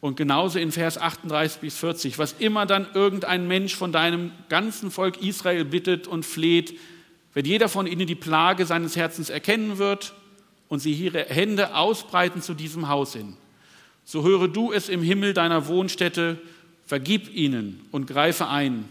Und 0.00 0.16
genauso 0.16 0.58
in 0.58 0.72
Vers 0.72 0.96
38 0.98 1.60
bis 1.60 1.76
40, 1.76 2.18
was 2.18 2.34
immer 2.38 2.64
dann 2.64 2.86
irgendein 2.94 3.46
Mensch 3.46 3.74
von 3.74 3.92
deinem 3.92 4.32
ganzen 4.48 4.90
Volk 4.90 5.22
Israel 5.22 5.64
bittet 5.66 6.06
und 6.06 6.24
fleht, 6.24 6.78
wenn 7.34 7.44
jeder 7.44 7.68
von 7.68 7.86
ihnen 7.86 8.06
die 8.06 8.14
Plage 8.14 8.64
seines 8.64 8.96
Herzens 8.96 9.28
erkennen 9.28 9.78
wird 9.78 10.14
und 10.68 10.78
sie 10.78 10.92
ihre 10.92 11.24
Hände 11.24 11.74
ausbreiten 11.74 12.40
zu 12.40 12.54
diesem 12.54 12.88
Haus 12.88 13.12
hin. 13.12 13.36
So 14.04 14.24
höre 14.24 14.48
du 14.48 14.72
es 14.72 14.88
im 14.88 15.02
Himmel 15.02 15.34
deiner 15.34 15.68
Wohnstätte, 15.68 16.38
vergib 16.86 17.32
ihnen 17.34 17.80
und 17.92 18.06
greife 18.06 18.48
ein. 18.48 18.86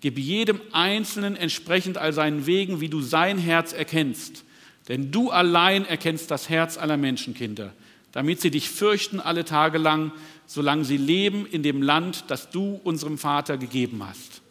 Gib 0.00 0.18
jedem 0.18 0.60
Einzelnen 0.72 1.36
entsprechend 1.36 1.98
all 1.98 2.12
seinen 2.12 2.46
Wegen, 2.46 2.80
wie 2.80 2.88
du 2.88 3.02
sein 3.02 3.36
Herz 3.36 3.72
erkennst. 3.72 4.44
Denn 4.88 5.10
du 5.10 5.30
allein 5.30 5.84
erkennst 5.84 6.30
das 6.30 6.48
Herz 6.48 6.78
aller 6.78 6.96
Menschenkinder 6.96 7.72
damit 8.12 8.40
sie 8.40 8.50
dich 8.50 8.70
fürchten 8.70 9.20
alle 9.20 9.44
Tage 9.44 9.78
lang, 9.78 10.12
solange 10.46 10.84
sie 10.84 10.96
leben 10.96 11.46
in 11.46 11.62
dem 11.62 11.82
Land, 11.82 12.24
das 12.28 12.50
du 12.50 12.80
unserem 12.84 13.18
Vater 13.18 13.58
gegeben 13.58 14.06
hast. 14.06 14.42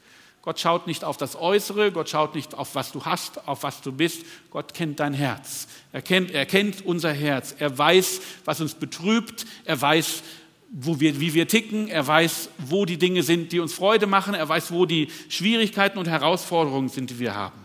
Gott 0.41 0.60
schaut 0.60 0.88
nicht 0.88 1.03
auf 1.03 1.18
das 1.18 1.36
Äußere, 1.36 1.91
Gott 1.91 2.10
schaut 2.10 2.34
nicht 2.34 2.56
auf 2.56 2.74
was 2.74 2.91
du 2.91 3.06
hast, 3.06 3.48
auf 3.48 3.62
was 3.62 3.82
du 3.82 3.91
bist. 3.91 4.25
Gott 4.50 4.74
kennt 4.74 5.00
dein 5.00 5.13
Herz. 5.13 5.68
Er 5.91 6.01
kennt, 6.01 6.32
er 6.32 6.48
kennt 6.48 6.84
unser 6.84 7.13
Herz. 7.13 7.56
Er 7.60 7.77
weiß, 7.77 8.22
was 8.46 8.60
uns 8.60 8.74
betrübt. 8.74 9.46
Er 9.65 9.80
weiß, 9.80 10.24
wo 10.72 11.00
wir, 11.00 11.20
wie 11.20 11.36
wir 11.36 11.48
ticken. 11.48 11.88
Er 11.89 12.08
weiß, 12.08 12.50
wo 12.58 12.86
die 12.86 12.98
Dinge 12.98 13.22
sind, 13.22 13.51
die 13.51 13.60
uns 13.60 13.75
Freude 13.75 14.08
machen. 14.08 14.34
Er 14.34 14.50
weiß, 14.50 14.72
wo 14.72 14.88
die 14.88 15.10
Schwierigkeiten 15.30 16.00
und 16.00 16.08
Herausforderungen 16.08 16.89
sind, 16.89 17.12
die 17.12 17.20
wir 17.20 17.36
haben. 17.36 17.61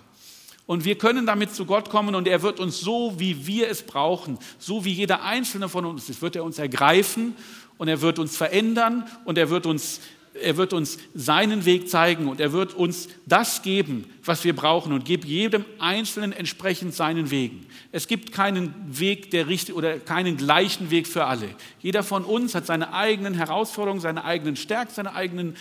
Und 0.66 0.84
wir 0.84 0.98
können 0.98 1.26
damit 1.26 1.54
zu 1.54 1.64
Gott 1.64 1.90
kommen 1.90 2.14
und 2.14 2.26
er 2.26 2.42
wird 2.42 2.58
uns 2.58 2.80
so, 2.80 3.14
wie 3.18 3.46
wir 3.46 3.70
es 3.70 3.82
brauchen, 3.82 4.38
so 4.58 4.84
wie 4.84 4.92
jeder 4.92 5.22
einzelne 5.22 5.68
von 5.68 5.84
uns 5.84 6.08
ist, 6.08 6.22
wird 6.22 6.34
er 6.34 6.42
uns 6.42 6.58
ergreifen 6.58 7.36
und 7.78 7.86
er 7.88 8.00
wird 8.00 8.18
uns 8.18 8.36
verändern 8.36 9.04
und 9.24 9.38
er 9.38 9.48
wird 9.50 9.66
uns 9.66 10.00
er 10.42 10.56
wird 10.56 10.72
uns 10.72 10.98
seinen 11.14 11.64
Weg 11.64 11.88
zeigen 11.88 12.28
und 12.28 12.40
er 12.40 12.52
wird 12.52 12.74
uns 12.74 13.08
das 13.26 13.62
geben, 13.62 14.04
was 14.24 14.44
wir 14.44 14.54
brauchen 14.54 14.92
und 14.92 15.04
gibt 15.04 15.24
jedem 15.24 15.64
Einzelnen 15.78 16.32
entsprechend 16.32 16.94
seinen 16.94 17.30
Wegen. 17.30 17.66
Es 17.92 18.06
gibt 18.06 18.32
keinen 18.32 18.74
Weg, 18.86 19.30
der 19.30 19.48
richtig 19.48 19.74
oder 19.74 19.98
keinen 19.98 20.36
gleichen 20.36 20.90
Weg 20.90 21.06
für 21.06 21.24
alle. 21.24 21.48
Jeder 21.80 22.02
von 22.02 22.24
uns 22.24 22.54
hat 22.54 22.66
seine 22.66 22.92
eigenen 22.92 23.34
Herausforderungen, 23.34 24.00
seine 24.00 24.24
eigenen 24.24 24.56
Stärken, 24.56 24.92
seine 24.92 25.14
eigenen 25.14 25.56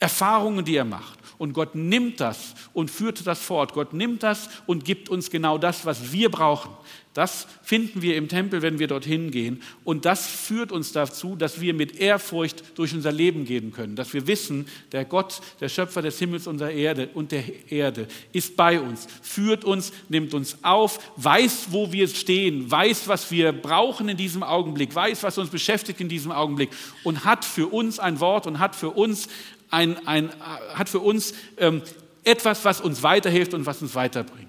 Erfahrungen, 0.00 0.64
die 0.64 0.76
er 0.76 0.84
macht. 0.84 1.18
Und 1.38 1.52
Gott 1.52 1.74
nimmt 1.74 2.20
das 2.20 2.54
und 2.72 2.90
führt 2.90 3.26
das 3.26 3.40
fort. 3.40 3.72
Gott 3.72 3.92
nimmt 3.92 4.22
das 4.22 4.48
und 4.66 4.84
gibt 4.84 5.08
uns 5.08 5.30
genau 5.30 5.58
das, 5.58 5.84
was 5.86 6.12
wir 6.12 6.30
brauchen. 6.30 6.70
Das 7.14 7.46
finden 7.62 8.02
wir 8.02 8.16
im 8.16 8.28
Tempel, 8.28 8.60
wenn 8.60 8.80
wir 8.80 8.88
dorthin 8.88 9.30
gehen. 9.30 9.62
Und 9.84 10.04
das 10.04 10.26
führt 10.26 10.72
uns 10.72 10.90
dazu, 10.90 11.36
dass 11.36 11.60
wir 11.60 11.72
mit 11.72 11.96
Ehrfurcht 11.96 12.76
durch 12.76 12.92
unser 12.92 13.12
Leben 13.12 13.44
gehen 13.44 13.72
können. 13.72 13.94
Dass 13.94 14.12
wir 14.12 14.26
wissen, 14.26 14.66
der 14.90 15.04
Gott, 15.04 15.40
der 15.60 15.68
Schöpfer 15.68 16.02
des 16.02 16.18
Himmels 16.18 16.48
und 16.48 16.58
der 16.58 16.74
Erde 16.74 17.08
und 17.14 17.30
der 17.30 17.44
Erde 17.70 18.08
ist 18.32 18.56
bei 18.56 18.80
uns, 18.80 19.06
führt 19.22 19.64
uns, 19.64 19.92
nimmt 20.08 20.34
uns 20.34 20.58
auf, 20.62 20.98
weiß, 21.14 21.68
wo 21.70 21.92
wir 21.92 22.08
stehen, 22.08 22.68
weiß, 22.68 23.06
was 23.06 23.30
wir 23.30 23.52
brauchen 23.52 24.08
in 24.08 24.16
diesem 24.16 24.42
Augenblick, 24.42 24.92
weiß, 24.92 25.22
was 25.22 25.38
uns 25.38 25.50
beschäftigt 25.50 26.00
in 26.00 26.08
diesem 26.08 26.32
Augenblick 26.32 26.70
und 27.04 27.24
hat 27.24 27.44
für 27.44 27.68
uns 27.68 28.00
ein 28.00 28.18
Wort 28.18 28.48
und 28.48 28.58
hat 28.58 28.74
für 28.74 28.90
uns, 28.90 29.28
ein, 29.74 30.06
ein, 30.06 30.30
hat 30.74 30.88
für 30.88 31.00
uns 31.00 31.34
ähm, 31.58 31.82
etwas, 32.22 32.64
was 32.64 32.80
uns 32.80 33.02
weiterhilft 33.02 33.52
und 33.54 33.66
was 33.66 33.82
uns 33.82 33.94
weiterbringt. 33.94 34.48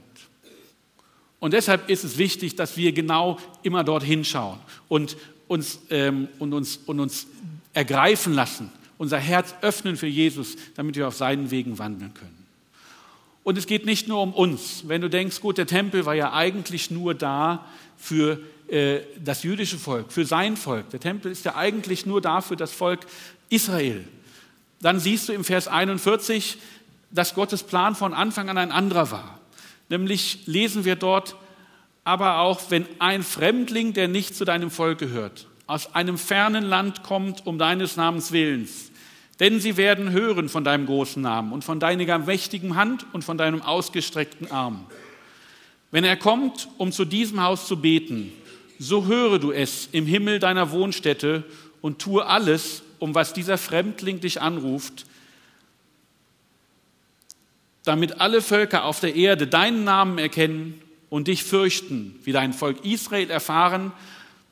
Und 1.40 1.54
deshalb 1.54 1.90
ist 1.90 2.04
es 2.04 2.18
wichtig, 2.18 2.56
dass 2.56 2.78
wir 2.78 2.92
genau 2.92 3.38
immer 3.62 3.84
dort 3.84 4.04
hinschauen 4.04 4.60
und 4.88 5.18
uns, 5.48 5.80
ähm, 5.90 6.28
und 6.40 6.54
uns, 6.54 6.78
und 6.86 7.00
uns 7.00 7.28
ergreifen 7.74 8.34
lassen, 8.34 8.72
unser 8.98 9.20
Herz 9.20 9.54
öffnen 9.62 9.98
für 9.98 10.08
Jesus, 10.08 10.56
damit 10.76 10.96
wir 10.96 11.08
auf 11.08 11.16
seinen 11.16 11.52
Wegen 11.52 11.78
wandeln 11.78 12.14
können. 12.14 12.46
Und 13.44 13.58
es 13.58 13.68
geht 13.68 13.86
nicht 13.86 14.08
nur 14.08 14.22
um 14.22 14.34
uns. 14.34 14.88
Wenn 14.88 15.02
du 15.02 15.10
denkst, 15.10 15.42
gut, 15.42 15.58
der 15.58 15.68
Tempel 15.68 16.06
war 16.06 16.16
ja 16.16 16.34
eigentlich 16.34 16.90
nur 16.90 17.14
da 17.14 17.66
für 17.98 18.40
äh, 18.68 19.02
das 19.24 19.44
jüdische 19.44 19.78
Volk, 19.78 20.12
für 20.12 20.26
sein 20.26 20.58
Volk. 20.58 20.90
Der 20.90 21.00
Tempel 21.00 21.32
ist 21.32 21.46
ja 21.46 21.56
eigentlich 21.56 22.08
nur 22.08 22.22
da 22.22 22.42
für 22.42 22.56
das 22.56 22.72
Volk 22.72 23.02
Israel. 23.50 24.04
Dann 24.86 25.00
siehst 25.00 25.28
du 25.30 25.34
im 25.34 25.44
Vers 25.44 25.68
41, 25.68 26.60
dass 27.10 27.34
Gottes 27.34 27.64
Plan 27.64 27.96
von 27.96 28.14
Anfang 28.14 28.50
an 28.50 28.60
ein 28.60 28.72
anderer 28.72 29.10
war. 29.10 29.40
Nämlich 29.90 30.46
lesen 30.46 30.86
wir 30.86 30.96
dort, 30.96 31.36
aber 32.04 32.38
auch 32.42 32.62
wenn 32.70 32.86
ein 33.00 33.24
Fremdling, 33.24 33.94
der 33.94 34.08
nicht 34.08 34.36
zu 34.36 34.46
deinem 34.46 34.70
Volk 34.70 35.00
gehört, 35.00 35.48
aus 35.66 35.96
einem 35.96 36.20
fernen 36.20 36.64
Land 36.64 37.02
kommt, 37.02 37.48
um 37.48 37.58
deines 37.58 37.96
Namens 37.96 38.32
willens. 38.32 38.92
Denn 39.40 39.60
sie 39.60 39.76
werden 39.76 40.12
hören 40.12 40.50
von 40.50 40.64
deinem 40.64 40.86
großen 40.86 41.20
Namen 41.20 41.52
und 41.52 41.64
von 41.64 41.80
deiner 41.80 42.20
mächtigen 42.20 42.76
Hand 42.76 43.08
und 43.12 43.24
von 43.24 43.40
deinem 43.40 43.64
ausgestreckten 43.64 44.52
Arm. 44.52 44.86
Wenn 45.90 46.04
er 46.04 46.16
kommt, 46.16 46.68
um 46.78 46.92
zu 46.92 47.06
diesem 47.06 47.42
Haus 47.42 47.66
zu 47.66 47.82
beten, 47.82 48.32
so 48.78 49.08
höre 49.08 49.40
du 49.40 49.52
es 49.52 49.90
im 49.94 50.06
Himmel 50.06 50.38
deiner 50.38 50.70
Wohnstätte 50.70 51.44
und 51.82 51.98
tue 51.98 52.24
alles, 52.24 52.84
um 53.00 53.16
was 53.16 53.34
dieser 53.34 53.58
Fremdling 53.58 54.20
dich 54.20 54.42
anruft, 54.42 55.06
damit 57.84 58.20
alle 58.20 58.42
Völker 58.42 58.86
auf 58.86 59.00
der 59.00 59.16
Erde 59.16 59.48
deinen 59.48 59.84
Namen 59.84 60.18
erkennen 60.18 60.82
und 61.10 61.28
dich 61.28 61.44
fürchten, 61.44 62.20
wie 62.24 62.32
dein 62.32 62.54
Volk 62.54 62.84
Israel 62.84 63.30
erfahren 63.30 63.92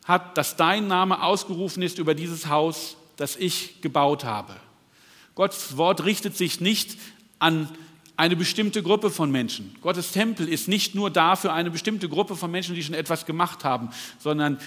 hat, 0.06 0.38
dass 0.38 0.56
dein 0.56 0.88
Name 0.88 1.24
ausgerufen 1.24 1.82
ist 1.82 1.98
über 1.98 2.14
dieses 2.14 2.48
Haus, 2.48 2.98
das 3.18 3.36
ich 3.36 3.82
gebaut 3.82 4.24
habe. 4.24 4.54
Gottes 5.36 5.78
Wort 5.78 6.06
richtet 6.06 6.38
sich 6.38 6.62
nicht 6.62 6.98
an 7.40 7.70
eine 8.16 8.36
bestimmte 8.36 8.84
Gruppe 8.84 9.10
von 9.10 9.32
Menschen. 9.32 9.76
Gottes 9.82 10.12
Tempel 10.12 10.48
ist 10.48 10.68
nicht 10.68 10.94
nur 10.94 11.10
da 11.10 11.36
für 11.36 11.52
eine 11.52 11.72
bestimmte 11.72 12.08
Gruppe 12.08 12.36
von 12.36 12.52
Menschen, 12.52 12.76
die 12.76 12.84
schon 12.84 12.94
etwas 12.94 13.26
gemacht 13.26 13.64
haben, 13.64 13.90
sondern 14.20 14.60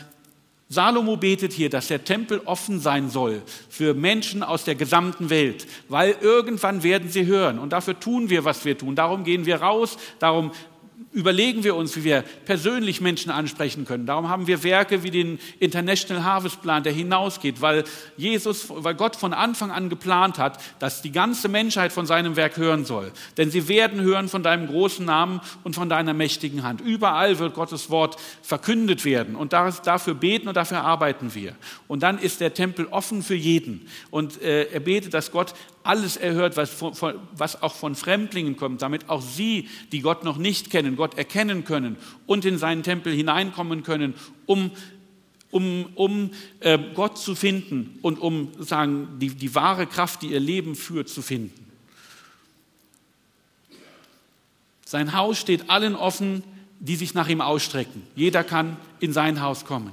Salomo 0.68 1.16
betet 1.16 1.52
hier, 1.52 1.70
dass 1.70 1.86
der 1.86 2.04
Tempel 2.04 2.40
offen 2.44 2.80
sein 2.80 3.08
soll 3.08 3.42
für 3.68 3.94
Menschen 3.94 4.42
aus 4.42 4.64
der 4.64 4.74
gesamten 4.74 5.30
Welt, 5.30 5.66
weil 5.88 6.16
irgendwann 6.20 6.82
werden 6.82 7.08
sie 7.08 7.26
hören. 7.26 7.60
Und 7.60 7.72
dafür 7.72 8.00
tun 8.00 8.30
wir, 8.30 8.44
was 8.44 8.64
wir 8.64 8.76
tun. 8.76 8.96
Darum 8.96 9.22
gehen 9.22 9.46
wir 9.46 9.62
raus, 9.62 9.96
darum 10.18 10.50
überlegen 11.12 11.64
wir 11.64 11.76
uns, 11.76 11.96
wie 11.96 12.04
wir 12.04 12.24
persönlich 12.44 13.00
Menschen 13.00 13.30
ansprechen 13.30 13.84
können. 13.84 14.06
Darum 14.06 14.28
haben 14.28 14.46
wir 14.46 14.62
Werke 14.62 15.02
wie 15.02 15.10
den 15.10 15.38
International 15.58 16.24
Harvest 16.24 16.60
Plan, 16.62 16.82
der 16.82 16.92
hinausgeht, 16.92 17.60
weil 17.60 17.84
Jesus, 18.16 18.66
weil 18.68 18.94
Gott 18.94 19.16
von 19.16 19.32
Anfang 19.32 19.70
an 19.70 19.88
geplant 19.88 20.38
hat, 20.38 20.62
dass 20.78 21.02
die 21.02 21.12
ganze 21.12 21.48
Menschheit 21.48 21.92
von 21.92 22.06
seinem 22.06 22.36
Werk 22.36 22.56
hören 22.56 22.84
soll. 22.84 23.12
Denn 23.36 23.50
sie 23.50 23.68
werden 23.68 24.02
hören 24.02 24.28
von 24.28 24.42
deinem 24.42 24.66
großen 24.66 25.04
Namen 25.04 25.40
und 25.64 25.74
von 25.74 25.88
deiner 25.88 26.12
mächtigen 26.12 26.62
Hand. 26.62 26.80
Überall 26.80 27.38
wird 27.38 27.54
Gottes 27.54 27.88
Wort 27.88 28.16
verkündet 28.42 29.04
werden 29.04 29.36
und 29.36 29.52
dafür 29.52 30.14
beten 30.14 30.48
und 30.48 30.56
dafür 30.56 30.82
arbeiten 30.82 31.34
wir. 31.34 31.54
Und 31.88 32.02
dann 32.02 32.18
ist 32.18 32.40
der 32.40 32.54
Tempel 32.54 32.86
offen 32.90 33.22
für 33.22 33.34
jeden. 33.34 33.88
Und 34.10 34.42
äh, 34.42 34.64
er 34.64 34.80
betet, 34.80 35.14
dass 35.14 35.30
Gott 35.30 35.54
alles 35.86 36.16
erhört, 36.16 36.56
was, 36.56 36.70
von, 36.70 36.92
was 37.32 37.62
auch 37.62 37.74
von 37.74 37.94
Fremdlingen 37.94 38.56
kommt, 38.56 38.82
damit 38.82 39.08
auch 39.08 39.22
sie, 39.22 39.68
die 39.92 40.00
Gott 40.00 40.24
noch 40.24 40.36
nicht 40.36 40.70
kennen, 40.70 40.96
Gott 40.96 41.16
erkennen 41.16 41.64
können 41.64 41.96
und 42.26 42.44
in 42.44 42.58
seinen 42.58 42.82
Tempel 42.82 43.12
hineinkommen 43.12 43.82
können, 43.82 44.14
um 44.46 44.70
um, 45.52 45.86
um 45.94 46.30
äh, 46.60 46.78
Gott 46.94 47.16
zu 47.16 47.34
finden 47.34 47.98
und 48.02 48.18
um 48.18 48.50
sagen, 48.58 49.08
die, 49.18 49.28
die 49.28 49.54
wahre 49.54 49.86
Kraft, 49.86 50.22
die 50.22 50.32
ihr 50.32 50.40
Leben 50.40 50.74
führt, 50.74 51.08
zu 51.08 51.22
finden. 51.22 51.66
Sein 54.84 55.14
Haus 55.14 55.38
steht 55.38 55.70
allen 55.70 55.94
offen, 55.94 56.42
die 56.78 56.96
sich 56.96 57.14
nach 57.14 57.28
ihm 57.28 57.40
ausstrecken. 57.40 58.02
Jeder 58.14 58.44
kann 58.44 58.76
in 59.00 59.12
sein 59.12 59.40
Haus 59.40 59.64
kommen. 59.64 59.92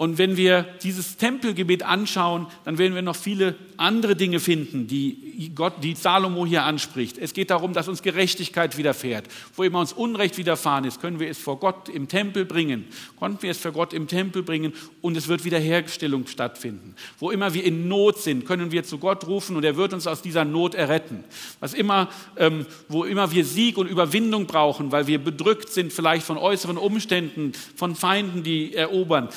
Und 0.00 0.16
wenn 0.16 0.38
wir 0.38 0.62
dieses 0.82 1.18
Tempelgebet 1.18 1.82
anschauen, 1.82 2.46
dann 2.64 2.78
werden 2.78 2.94
wir 2.94 3.02
noch 3.02 3.16
viele 3.16 3.56
andere 3.76 4.16
Dinge 4.16 4.40
finden, 4.40 4.86
die 4.86 5.52
Gott, 5.54 5.74
die 5.82 5.94
Salomo 5.94 6.46
hier 6.46 6.64
anspricht. 6.64 7.18
Es 7.18 7.34
geht 7.34 7.50
darum, 7.50 7.74
dass 7.74 7.86
uns 7.86 8.00
Gerechtigkeit 8.00 8.78
widerfährt. 8.78 9.26
Wo 9.56 9.62
immer 9.62 9.78
uns 9.80 9.92
Unrecht 9.92 10.38
widerfahren 10.38 10.84
ist, 10.84 11.02
können 11.02 11.20
wir 11.20 11.28
es 11.28 11.36
vor 11.36 11.58
Gott 11.58 11.90
im 11.90 12.08
Tempel 12.08 12.46
bringen. 12.46 12.86
Konnten 13.18 13.42
wir 13.42 13.50
es 13.50 13.58
vor 13.58 13.72
Gott 13.72 13.92
im 13.92 14.06
Tempel 14.06 14.42
bringen 14.42 14.72
und 15.02 15.18
es 15.18 15.28
wird 15.28 15.44
Wiederherstellung 15.44 16.26
stattfinden. 16.26 16.94
Wo 17.18 17.30
immer 17.30 17.52
wir 17.52 17.64
in 17.64 17.86
Not 17.88 18.18
sind, 18.18 18.46
können 18.46 18.72
wir 18.72 18.84
zu 18.84 18.96
Gott 18.96 19.26
rufen 19.26 19.54
und 19.54 19.64
er 19.64 19.76
wird 19.76 19.92
uns 19.92 20.06
aus 20.06 20.22
dieser 20.22 20.46
Not 20.46 20.74
erretten. 20.74 21.24
Was 21.60 21.74
immer, 21.74 22.08
ähm, 22.38 22.64
wo 22.88 23.04
immer 23.04 23.32
wir 23.32 23.44
Sieg 23.44 23.76
und 23.76 23.86
Überwindung 23.86 24.46
brauchen, 24.46 24.92
weil 24.92 25.06
wir 25.06 25.18
bedrückt 25.18 25.68
sind 25.68 25.92
vielleicht 25.92 26.24
von 26.24 26.38
äußeren 26.38 26.78
Umständen, 26.78 27.52
von 27.76 27.94
Feinden, 27.94 28.42
die 28.42 28.74
erobern, 28.74 29.28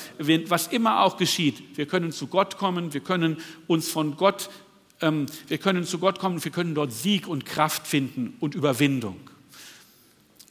was 0.54 0.68
immer 0.68 1.02
auch 1.02 1.16
geschieht, 1.16 1.76
wir 1.76 1.86
können 1.86 2.12
zu 2.12 2.28
Gott 2.28 2.58
kommen, 2.58 2.94
wir 2.94 3.00
können 3.00 3.38
uns 3.66 3.90
von 3.90 4.16
Gott, 4.16 4.50
ähm, 5.00 5.26
wir 5.48 5.58
können 5.58 5.82
zu 5.82 5.98
Gott 5.98 6.20
kommen, 6.20 6.44
wir 6.44 6.52
können 6.52 6.76
dort 6.76 6.92
Sieg 6.92 7.26
und 7.26 7.44
Kraft 7.44 7.88
finden 7.88 8.36
und 8.38 8.54
Überwindung. 8.54 9.18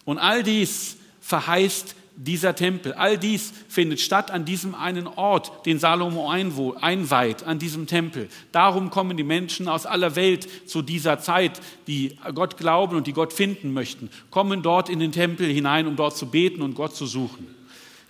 Und 0.04 0.18
all 0.18 0.44
dies 0.44 0.98
verheißt 1.22 1.96
dieser 2.18 2.54
Tempel. 2.54 2.92
All 2.92 3.18
dies 3.18 3.54
findet 3.70 4.02
statt 4.02 4.30
an 4.30 4.44
diesem 4.44 4.76
einen 4.76 5.08
Ort, 5.08 5.66
den 5.66 5.80
Salomo 5.80 6.30
einweiht, 6.30 7.44
an 7.44 7.58
diesem 7.58 7.88
Tempel. 7.88 8.28
Darum 8.52 8.90
kommen 8.90 9.16
die 9.16 9.24
Menschen 9.24 9.70
aus 9.70 9.86
aller 9.86 10.18
Welt 10.18 10.50
zu 10.70 10.82
dieser 10.82 11.22
Zeit, 11.22 11.62
die 11.88 12.18
Gott 12.36 12.58
glauben 12.58 12.98
und 12.98 13.08
die 13.08 13.14
Gott 13.14 13.32
finden 13.32 13.72
möchten, 13.72 14.10
kommen 14.32 14.64
dort 14.64 14.90
in 14.90 15.00
den 15.00 15.14
Tempel 15.14 15.48
hinein, 15.48 15.88
um 15.88 15.96
dort 15.96 16.18
zu 16.18 16.26
beten 16.26 16.62
und 16.62 16.76
Gott 16.76 16.94
zu 16.94 17.06
suchen. 17.06 17.63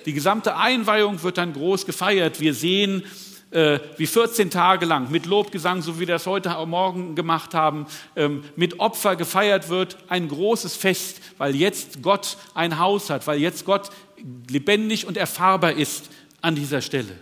Die 0.06 0.14
gesamte 0.14 0.58
Einweihung 0.58 1.22
wird 1.24 1.38
dann 1.38 1.54
groß 1.54 1.86
gefeiert. 1.86 2.40
Wir 2.40 2.54
sehen, 2.54 3.04
äh, 3.52 3.80
wie 3.98 4.08
14 4.08 4.50
Tage 4.50 4.86
lang 4.86 5.12
mit 5.12 5.26
Lobgesang, 5.26 5.82
so 5.82 5.96
wie 5.96 6.02
wir 6.02 6.08
das 6.08 6.26
heute 6.26 6.50
Morgen 6.66 7.16
gemacht 7.16 7.54
haben, 7.54 7.86
ähm, 8.16 8.44
mit 8.56 8.80
Opfer 8.80 9.16
gefeiert 9.16 9.70
wird. 9.70 9.98
Ein 10.08 10.28
großes 10.28 10.76
Fest, 10.76 11.22
weil 11.38 11.56
jetzt 11.56 12.02
Gott 12.02 12.38
ein 12.54 12.80
Haus 12.80 13.10
hat, 13.10 13.28
weil 13.28 13.40
jetzt 13.40 13.66
Gott 13.66 13.92
lebendig 14.50 15.06
und 15.06 15.18
erfahrbar 15.18 15.74
ist 15.74 16.10
an 16.42 16.56
dieser 16.56 16.82
Stelle. 16.82 17.16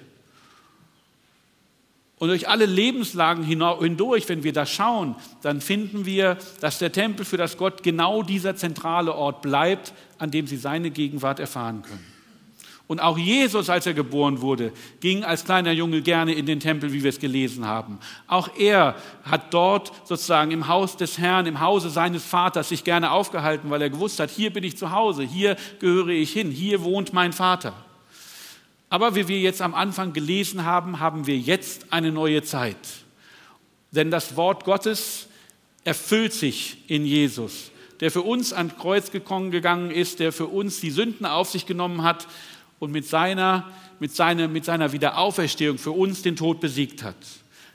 Und 2.17 2.27
durch 2.27 2.47
alle 2.47 2.67
Lebenslagen 2.67 3.43
hindurch, 3.43 4.29
wenn 4.29 4.43
wir 4.43 4.53
da 4.53 4.67
schauen, 4.67 5.15
dann 5.41 5.59
finden 5.59 6.05
wir, 6.05 6.37
dass 6.59 6.77
der 6.77 6.91
Tempel 6.91 7.25
für 7.25 7.37
das 7.37 7.57
Gott 7.57 7.81
genau 7.81 8.21
dieser 8.21 8.55
zentrale 8.55 9.15
Ort 9.15 9.41
bleibt, 9.41 9.91
an 10.19 10.29
dem 10.29 10.45
sie 10.45 10.57
seine 10.57 10.91
Gegenwart 10.91 11.39
erfahren 11.39 11.81
können. 11.81 12.10
Und 12.91 12.99
auch 12.99 13.17
Jesus, 13.17 13.69
als 13.69 13.85
er 13.85 13.93
geboren 13.93 14.41
wurde, 14.41 14.73
ging 14.99 15.23
als 15.23 15.45
kleiner 15.45 15.71
Junge 15.71 16.01
gerne 16.01 16.33
in 16.33 16.45
den 16.45 16.59
Tempel, 16.59 16.91
wie 16.91 17.03
wir 17.03 17.09
es 17.09 17.19
gelesen 17.19 17.65
haben. 17.65 17.99
Auch 18.27 18.49
er 18.59 18.95
hat 19.23 19.53
dort 19.53 19.93
sozusagen 20.05 20.51
im 20.51 20.67
Haus 20.67 20.97
des 20.97 21.17
Herrn, 21.17 21.45
im 21.45 21.61
Hause 21.61 21.89
seines 21.89 22.25
Vaters 22.25 22.67
sich 22.67 22.83
gerne 22.83 23.11
aufgehalten, 23.11 23.69
weil 23.69 23.81
er 23.81 23.89
gewusst 23.89 24.19
hat, 24.19 24.29
hier 24.29 24.51
bin 24.51 24.65
ich 24.65 24.75
zu 24.75 24.91
Hause, 24.91 25.23
hier 25.23 25.55
gehöre 25.79 26.09
ich 26.09 26.33
hin, 26.33 26.51
hier 26.51 26.83
wohnt 26.83 27.13
mein 27.13 27.31
Vater. 27.31 27.71
Aber 28.89 29.15
wie 29.15 29.29
wir 29.29 29.39
jetzt 29.39 29.61
am 29.61 29.73
Anfang 29.73 30.11
gelesen 30.11 30.65
haben, 30.65 30.99
haben 30.99 31.27
wir 31.27 31.37
jetzt 31.37 31.93
eine 31.93 32.11
neue 32.11 32.43
Zeit. 32.43 32.75
Denn 33.91 34.11
das 34.11 34.35
Wort 34.35 34.65
Gottes 34.65 35.29
erfüllt 35.85 36.33
sich 36.33 36.79
in 36.87 37.05
Jesus, 37.05 37.71
der 38.01 38.11
für 38.11 38.23
uns 38.23 38.51
ans 38.51 38.75
Kreuz 38.77 39.11
gekommen 39.11 39.49
gegangen 39.49 39.91
ist, 39.91 40.19
der 40.19 40.33
für 40.33 40.47
uns 40.47 40.81
die 40.81 40.91
Sünden 40.91 41.25
auf 41.25 41.49
sich 41.49 41.65
genommen 41.65 42.03
hat 42.03 42.27
und 42.81 42.91
mit 42.91 43.05
seiner, 43.05 43.71
mit 43.99 44.11
seiner, 44.11 44.47
mit 44.47 44.65
seiner 44.65 44.91
Wiederauferstehung 44.91 45.77
für 45.77 45.91
uns 45.91 46.23
den 46.23 46.35
Tod 46.35 46.59
besiegt 46.59 47.03
hat. 47.03 47.15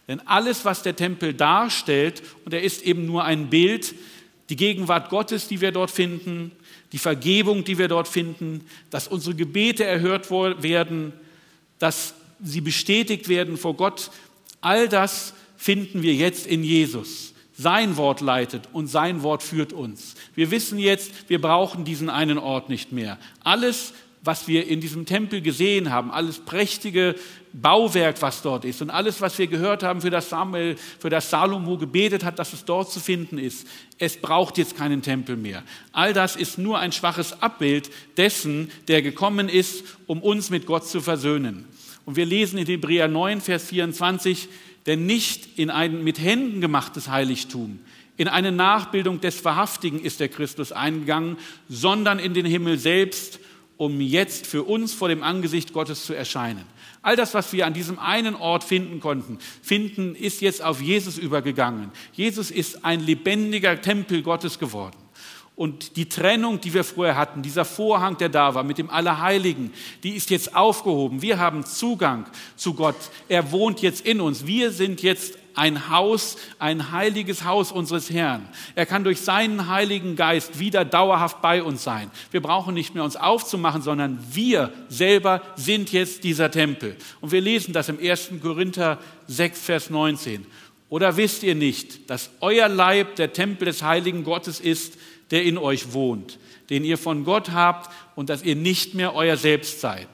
Denn 0.09 0.21
alles, 0.27 0.65
was 0.65 0.83
der 0.83 0.97
Tempel 0.97 1.33
darstellt, 1.33 2.25
und 2.45 2.53
er 2.53 2.63
ist 2.63 2.83
eben 2.83 3.07
nur 3.07 3.25
ein 3.25 3.49
Bild, 3.49 3.95
die 4.49 4.57
Gegenwart 4.57 5.09
Gottes, 5.09 5.47
die 5.47 5.61
wir 5.61 5.71
dort 5.71 5.93
finden, 5.93 6.51
die 6.91 6.99
Vergebung, 6.99 7.63
die 7.63 7.79
wir 7.79 7.87
dort 7.87 8.09
finden, 8.09 8.67
dass 8.91 9.07
unsere 9.07 9.37
Gebete 9.37 9.85
erhört 9.85 10.29
werden, 10.31 11.13
dass 11.79 12.15
sie 12.43 12.61
bestätigt 12.61 13.29
werden 13.29 13.57
vor 13.57 13.75
Gott. 13.75 14.11
All 14.61 14.89
das 14.89 15.35
finden 15.57 16.03
wir 16.03 16.15
jetzt 16.15 16.49
in 16.49 16.65
Jesus. 16.65 17.33
Sein 17.57 17.97
Wort 17.97 18.21
leitet 18.21 18.69
und 18.73 18.89
sein 18.89 19.23
Wort 19.23 19.45
führt 19.45 19.73
uns. 19.73 20.15
Wir 20.35 20.51
wissen 20.51 20.81
jetzt, 20.81 21.31
wir 21.31 21.41
brauchen 21.41 21.85
diesen 21.85 22.11
einen 22.11 22.39
Ort 22.39 22.69
nicht 22.69 22.91
mehr. 22.91 23.19
Alles, 23.45 23.95
was 24.27 24.49
wir 24.49 24.67
in 24.67 24.81
diesem 24.81 25.07
Tempel 25.07 25.41
gesehen 25.41 25.91
haben, 25.91 26.11
alles 26.11 26.39
prächtige 26.39 27.15
Bauwerk, 27.53 28.21
was 28.21 28.43
dort 28.43 28.65
ist 28.65 28.83
und 28.83 28.91
alles, 28.91 29.21
was 29.21 29.39
wir 29.39 29.47
gehört 29.47 29.83
haben, 29.83 30.01
für 30.01 30.11
das 30.11 30.29
Samuel, 30.29 30.77
für 30.99 31.11
das 31.11 31.31
Salomo 31.31 31.79
gebetet 31.79 32.25
hat, 32.25 32.39
dass 32.39 32.53
es 32.53 32.65
dort 32.65 32.91
zu 32.91 33.01
finden 33.01 33.39
ist. 33.39 33.67
Es 33.99 34.17
braucht 34.17 34.59
jetzt 34.59 34.77
keinen 34.77 35.03
Tempel 35.03 35.37
mehr. 35.37 35.63
All 35.93 36.13
das 36.13 36.37
ist 36.37 36.59
nur 36.59 36.79
ein 36.79 36.93
schwaches 36.93 37.41
Abbild 37.43 37.91
dessen, 38.17 38.71
der 38.89 39.01
gekommen 39.01 39.49
ist, 39.49 39.85
um 40.07 40.23
uns 40.23 40.51
mit 40.51 40.67
Gott 40.67 40.87
zu 40.87 41.01
versöhnen. 41.01 41.65
Und 42.05 42.17
wir 42.17 42.27
lesen 42.27 42.59
in 42.59 42.67
Hebräer 42.67 43.09
9, 43.09 43.41
Vers 43.41 43.65
24, 43.67 44.49
denn 44.87 45.07
nicht 45.07 45.59
in 45.59 45.71
ein 45.71 46.05
mit 46.05 46.21
Händen 46.21 46.61
gemachtes 46.61 47.09
Heiligtum, 47.09 47.81
in 48.17 48.29
eine 48.29 48.53
Nachbildung 48.53 49.21
des 49.21 49.45
Wahrhaftigen 49.45 50.01
ist 50.01 50.21
der 50.21 50.29
Christus 50.29 50.73
eingegangen, 50.73 51.37
sondern 51.69 52.19
in 52.19 52.33
den 52.33 52.47
Himmel 52.47 52.79
selbst, 52.79 53.41
um 53.77 54.01
jetzt 54.01 54.47
für 54.47 54.63
uns 54.63 54.95
vor 54.95 55.09
dem 55.09 55.23
Angesicht 55.23 55.73
Gottes 55.73 56.07
zu 56.07 56.15
erscheinen. 56.15 56.65
All 57.03 57.17
das, 57.17 57.35
was 57.35 57.53
wir 57.53 57.67
an 57.67 57.75
diesem 57.75 57.99
einen 57.99 58.35
Ort 58.35 58.65
finden 58.65 59.01
konnten, 59.01 59.39
finden, 59.63 60.15
ist 60.15 60.41
jetzt 60.41 60.63
auf 60.63 60.81
Jesus 60.81 61.19
übergegangen. 61.19 61.91
Jesus 62.13 62.51
ist 62.51 62.85
ein 62.85 63.01
lebendiger 63.01 63.81
Tempel 63.81 64.23
Gottes 64.23 64.59
geworden. 64.59 64.97
Und 65.57 65.97
die 65.97 66.07
Trennung, 66.07 66.61
die 66.61 66.75
wir 66.75 66.85
vorher 66.85 67.17
hatten, 67.17 67.41
dieser 67.41 67.65
Vorhang, 67.65 68.19
der 68.19 68.29
da 68.29 68.55
war 68.55 68.63
mit 68.63 68.77
dem 68.77 68.91
Allerheiligen, 68.91 69.73
die 70.03 70.11
ist 70.11 70.29
jetzt 70.29 70.55
aufgehoben. 70.55 71.23
Wir 71.23 71.39
haben 71.39 71.65
Zugang 71.65 72.27
zu 72.57 72.75
Gott. 72.75 72.97
Er 73.29 73.51
wohnt 73.53 73.81
jetzt 73.81 74.05
in 74.05 74.21
uns. 74.21 74.47
Wir 74.47 74.71
sind 74.71 75.03
jetzt 75.03 75.39
ein 75.55 75.89
Haus, 75.89 76.37
ein 76.59 76.93
heiliges 76.93 77.45
Haus 77.45 77.73
unseres 77.73 78.11
Herrn. 78.11 78.47
Er 78.75 78.85
kann 78.85 79.03
durch 79.03 79.23
seinen 79.23 79.69
Heiligen 79.69 80.15
Geist 80.15 80.59
wieder 80.59 80.85
dauerhaft 80.85 81.41
bei 81.41 81.63
uns 81.63 81.83
sein. 81.83 82.11
Wir 82.31 82.43
brauchen 82.43 82.75
nicht 82.75 82.95
mehr 82.95 83.03
uns 83.03 83.17
aufzumachen, 83.17 83.81
sondern 83.81 84.19
wir 84.31 84.75
selber 84.91 85.41
sind 85.57 85.91
jetzt 85.91 86.25
dieser 86.25 86.51
Tempel. 86.51 86.97
Und 87.23 87.33
wir 87.33 87.41
lesen 87.41 87.73
das 87.73 87.89
im 87.89 87.99
1. 87.99 88.33
Korinther 88.43 88.99
6, 89.29 89.59
Vers 89.59 89.89
19. 89.89 90.45
Oder 90.91 91.17
wisst 91.17 91.43
ihr 91.43 91.55
nicht, 91.55 92.11
dass 92.11 92.31
euer 92.41 92.69
Leib 92.69 93.17
der 93.17 93.33
Tempel 93.33 93.65
des 93.65 93.83
heiligen 93.83 94.23
Gottes 94.23 94.61
ist, 94.61 94.99
der 95.31 95.45
in 95.45 95.59
euch 95.59 95.93
wohnt, 95.93 96.39
den 96.71 96.85
ihr 96.85 96.99
von 96.99 97.25
Gott 97.25 97.51
habt 97.51 97.91
und 98.15 98.29
dass 98.31 98.43
ihr 98.43 98.57
nicht 98.57 98.95
mehr 98.95 99.15
euer 99.15 99.37
Selbst 99.37 99.81
seid? 99.81 100.09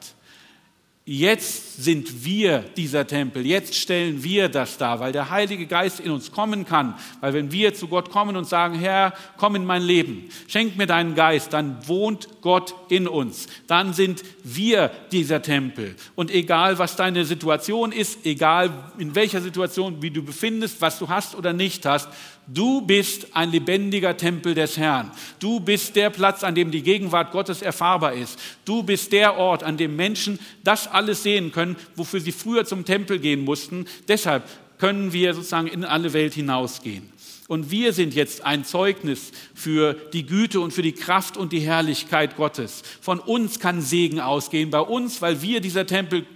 Jetzt 1.04 1.82
sind 1.82 2.24
wir 2.24 2.60
dieser 2.76 3.08
Tempel, 3.08 3.44
jetzt 3.44 3.74
stellen 3.74 4.22
wir 4.22 4.48
das 4.48 4.78
dar, 4.78 5.00
weil 5.00 5.10
der 5.10 5.30
Heilige 5.30 5.66
Geist 5.66 5.98
in 5.98 6.12
uns 6.12 6.30
kommen 6.30 6.64
kann. 6.64 6.94
Weil 7.20 7.34
wenn 7.34 7.50
wir 7.50 7.74
zu 7.74 7.88
Gott 7.88 8.10
kommen 8.10 8.36
und 8.36 8.44
sagen, 8.44 8.78
Herr, 8.78 9.12
komm 9.36 9.56
in 9.56 9.64
mein 9.64 9.82
Leben, 9.82 10.28
schenk 10.46 10.76
mir 10.76 10.86
deinen 10.86 11.16
Geist, 11.16 11.52
dann 11.54 11.76
wohnt 11.88 12.28
Gott 12.40 12.76
in 12.88 13.08
uns. 13.08 13.48
Dann 13.66 13.94
sind 13.94 14.22
wir 14.44 14.92
dieser 15.10 15.42
Tempel. 15.42 15.96
Und 16.14 16.30
egal, 16.30 16.78
was 16.78 16.94
deine 16.94 17.24
Situation 17.24 17.90
ist, 17.90 18.24
egal 18.24 18.70
in 18.96 19.16
welcher 19.16 19.40
Situation, 19.40 20.02
wie 20.02 20.10
du 20.10 20.22
befindest, 20.22 20.80
was 20.80 21.00
du 21.00 21.08
hast 21.08 21.34
oder 21.34 21.52
nicht 21.52 21.84
hast, 21.84 22.10
Du 22.48 22.80
bist 22.80 23.28
ein 23.34 23.52
lebendiger 23.52 24.16
Tempel 24.16 24.54
des 24.54 24.76
Herrn. 24.76 25.12
Du 25.38 25.60
bist 25.60 25.94
der 25.94 26.10
Platz, 26.10 26.42
an 26.42 26.54
dem 26.54 26.70
die 26.72 26.82
Gegenwart 26.82 27.30
Gottes 27.30 27.62
erfahrbar 27.62 28.14
ist. 28.14 28.38
Du 28.64 28.82
bist 28.82 29.12
der 29.12 29.36
Ort, 29.36 29.62
an 29.62 29.76
dem 29.76 29.94
Menschen 29.94 30.40
das 30.64 30.88
alles 30.88 31.22
sehen 31.22 31.52
können, 31.52 31.76
wofür 31.94 32.20
sie 32.20 32.32
früher 32.32 32.64
zum 32.64 32.84
Tempel 32.84 33.20
gehen 33.20 33.44
mussten. 33.44 33.86
Deshalb 34.08 34.48
können 34.78 35.12
wir 35.12 35.34
sozusagen 35.34 35.68
in 35.68 35.84
alle 35.84 36.12
Welt 36.12 36.34
hinausgehen. 36.34 37.12
Und 37.46 37.70
wir 37.70 37.92
sind 37.92 38.14
jetzt 38.14 38.44
ein 38.44 38.64
Zeugnis 38.64 39.30
für 39.54 39.94
die 40.12 40.26
Güte 40.26 40.60
und 40.60 40.72
für 40.72 40.82
die 40.82 40.92
Kraft 40.92 41.36
und 41.36 41.52
die 41.52 41.60
Herrlichkeit 41.60 42.36
Gottes. 42.36 42.82
Von 43.00 43.20
uns 43.20 43.60
kann 43.60 43.80
Segen 43.82 44.20
ausgehen, 44.20 44.70
bei 44.70 44.80
uns, 44.80 45.22
weil 45.22 45.42
wir 45.42 45.60
dieser 45.60 45.86
Tempel 45.86 46.26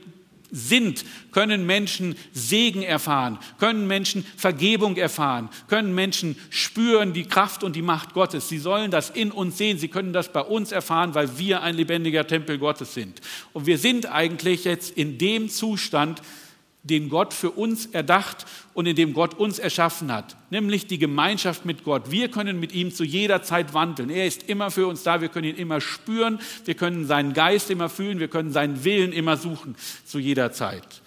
sind, 0.56 1.04
können 1.32 1.66
Menschen 1.66 2.16
Segen 2.32 2.82
erfahren, 2.82 3.38
können 3.58 3.86
Menschen 3.86 4.24
Vergebung 4.36 4.96
erfahren, 4.96 5.50
können 5.68 5.94
Menschen 5.94 6.36
spüren 6.50 7.12
die 7.12 7.24
Kraft 7.24 7.62
und 7.62 7.76
die 7.76 7.82
Macht 7.82 8.14
Gottes. 8.14 8.48
Sie 8.48 8.58
sollen 8.58 8.90
das 8.90 9.10
in 9.10 9.30
uns 9.30 9.58
sehen, 9.58 9.78
sie 9.78 9.88
können 9.88 10.12
das 10.12 10.32
bei 10.32 10.40
uns 10.40 10.72
erfahren, 10.72 11.14
weil 11.14 11.38
wir 11.38 11.62
ein 11.62 11.76
lebendiger 11.76 12.26
Tempel 12.26 12.58
Gottes 12.58 12.94
sind. 12.94 13.20
Und 13.52 13.66
wir 13.66 13.78
sind 13.78 14.06
eigentlich 14.06 14.64
jetzt 14.64 14.96
in 14.96 15.18
dem 15.18 15.48
Zustand, 15.50 16.22
den 16.86 17.08
Gott 17.08 17.34
für 17.34 17.50
uns 17.50 17.86
erdacht 17.86 18.46
und 18.74 18.86
in 18.86 18.96
dem 18.96 19.12
Gott 19.12 19.34
uns 19.34 19.58
erschaffen 19.58 20.12
hat, 20.12 20.36
nämlich 20.50 20.86
die 20.86 20.98
Gemeinschaft 20.98 21.64
mit 21.64 21.84
Gott. 21.84 22.10
Wir 22.10 22.30
können 22.30 22.60
mit 22.60 22.72
ihm 22.72 22.92
zu 22.92 23.04
jeder 23.04 23.42
Zeit 23.42 23.74
wandeln. 23.74 24.10
Er 24.10 24.26
ist 24.26 24.44
immer 24.48 24.70
für 24.70 24.86
uns 24.86 25.02
da, 25.02 25.20
wir 25.20 25.28
können 25.28 25.48
ihn 25.48 25.56
immer 25.56 25.80
spüren, 25.80 26.38
wir 26.64 26.74
können 26.74 27.06
seinen 27.06 27.32
Geist 27.32 27.70
immer 27.70 27.88
fühlen, 27.88 28.20
wir 28.20 28.28
können 28.28 28.52
seinen 28.52 28.84
Willen 28.84 29.12
immer 29.12 29.36
suchen 29.36 29.76
zu 30.04 30.18
jeder 30.18 30.52
Zeit. 30.52 31.02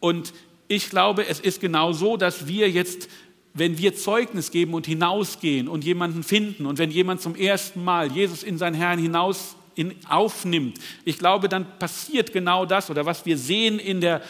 Und 0.00 0.32
ich 0.68 0.90
glaube, 0.90 1.26
es 1.26 1.40
ist 1.40 1.60
genau 1.60 1.92
so, 1.92 2.16
dass 2.16 2.46
wir 2.46 2.70
jetzt 2.70 3.08
wenn 3.54 3.78
wir 3.78 3.94
Zeugnis 3.94 4.50
geben 4.50 4.74
und 4.74 4.86
hinausgehen 4.86 5.68
und 5.68 5.84
jemanden 5.84 6.22
finden 6.22 6.66
und 6.66 6.78
wenn 6.78 6.90
jemand 6.90 7.20
zum 7.20 7.34
ersten 7.34 7.84
Mal 7.84 8.10
Jesus 8.10 8.42
in 8.42 8.58
sein 8.58 8.74
Herrn 8.74 8.98
hinaus 8.98 9.56
in, 9.74 9.94
aufnimmt, 10.08 10.78
ich 11.04 11.18
glaube, 11.18 11.48
dann 11.48 11.66
passiert 11.78 12.32
genau 12.32 12.66
das 12.66 12.90
oder 12.90 13.04
was 13.04 13.26
wir 13.26 13.36
sehen 13.36 13.78
in 13.78 14.00
der 14.00 14.22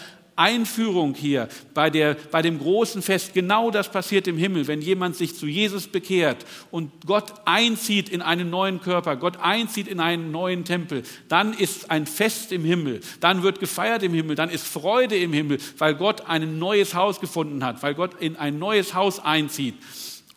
Einführung 0.43 1.15
hier 1.15 1.49
bei, 1.73 1.89
der, 1.89 2.17
bei 2.33 2.43
dem 2.43 2.59
großen 2.59 3.01
Fest, 3.01 3.33
genau 3.33 3.71
das 3.71 3.91
passiert 3.91 4.27
im 4.27 4.37
Himmel, 4.37 4.67
wenn 4.67 4.83
jemand 4.83 5.15
sich 5.15 5.37
zu 5.37 5.47
Jesus 5.47 5.87
bekehrt 5.87 6.45
und 6.73 6.91
Gott 7.07 7.33
einzieht 7.45 8.09
in 8.09 8.23
einen 8.23 8.51
neuen 8.51 8.81
Körper, 8.81 9.15
Gott 9.15 9.37
einzieht 9.37 9.87
in 9.87 10.01
einen 10.01 10.33
neuen 10.33 10.65
Tempel, 10.65 11.05
dann 11.29 11.53
ist 11.53 11.93
ein 11.93 12.07
Fest 12.07 12.51
im 12.51 12.65
Himmel, 12.65 13.01
dann 13.21 13.45
wird 13.45 13.61
gefeiert 13.61 14.03
im 14.03 14.15
Himmel, 14.15 14.35
dann 14.35 14.51
ist 14.51 14.67
Freude 14.67 15.17
im 15.17 15.33
Himmel, 15.33 15.59
weil 15.79 15.95
Gott 15.95 16.27
ein 16.27 16.59
neues 16.59 16.95
Haus 16.95 17.21
gefunden 17.21 17.65
hat, 17.65 17.83
weil 17.85 17.95
Gott 17.95 18.21
in 18.21 18.35
ein 18.35 18.59
neues 18.59 18.95
Haus 18.95 19.21
einzieht. 19.21 19.77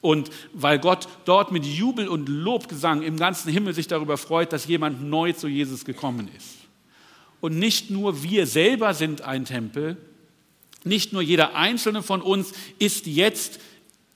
Und 0.01 0.29
weil 0.53 0.77
Gott 0.77 1.07
dort 1.25 1.51
mit 1.51 1.65
Jubel 1.65 2.07
und 2.07 2.29
Lobgesang 2.29 3.01
im 3.01 3.17
ganzen 3.17 3.51
Himmel 3.51 3.73
sich 3.73 3.87
darüber 3.87 4.17
freut, 4.17 4.53
dass 4.53 4.67
jemand 4.67 5.01
neu 5.03 5.33
zu 5.33 5.47
Jesus 5.47 5.83
gekommen 5.83 6.29
ist. 6.37 6.54
Und 7.41 7.57
nicht 7.57 7.91
nur 7.91 8.23
wir 8.23 8.47
selber 8.47 8.93
sind 8.93 9.21
ein 9.21 9.45
Tempel, 9.45 9.97
nicht 10.83 11.13
nur 11.13 11.21
jeder 11.21 11.55
einzelne 11.55 12.03
von 12.03 12.21
uns 12.21 12.53
ist 12.77 13.07
jetzt 13.07 13.59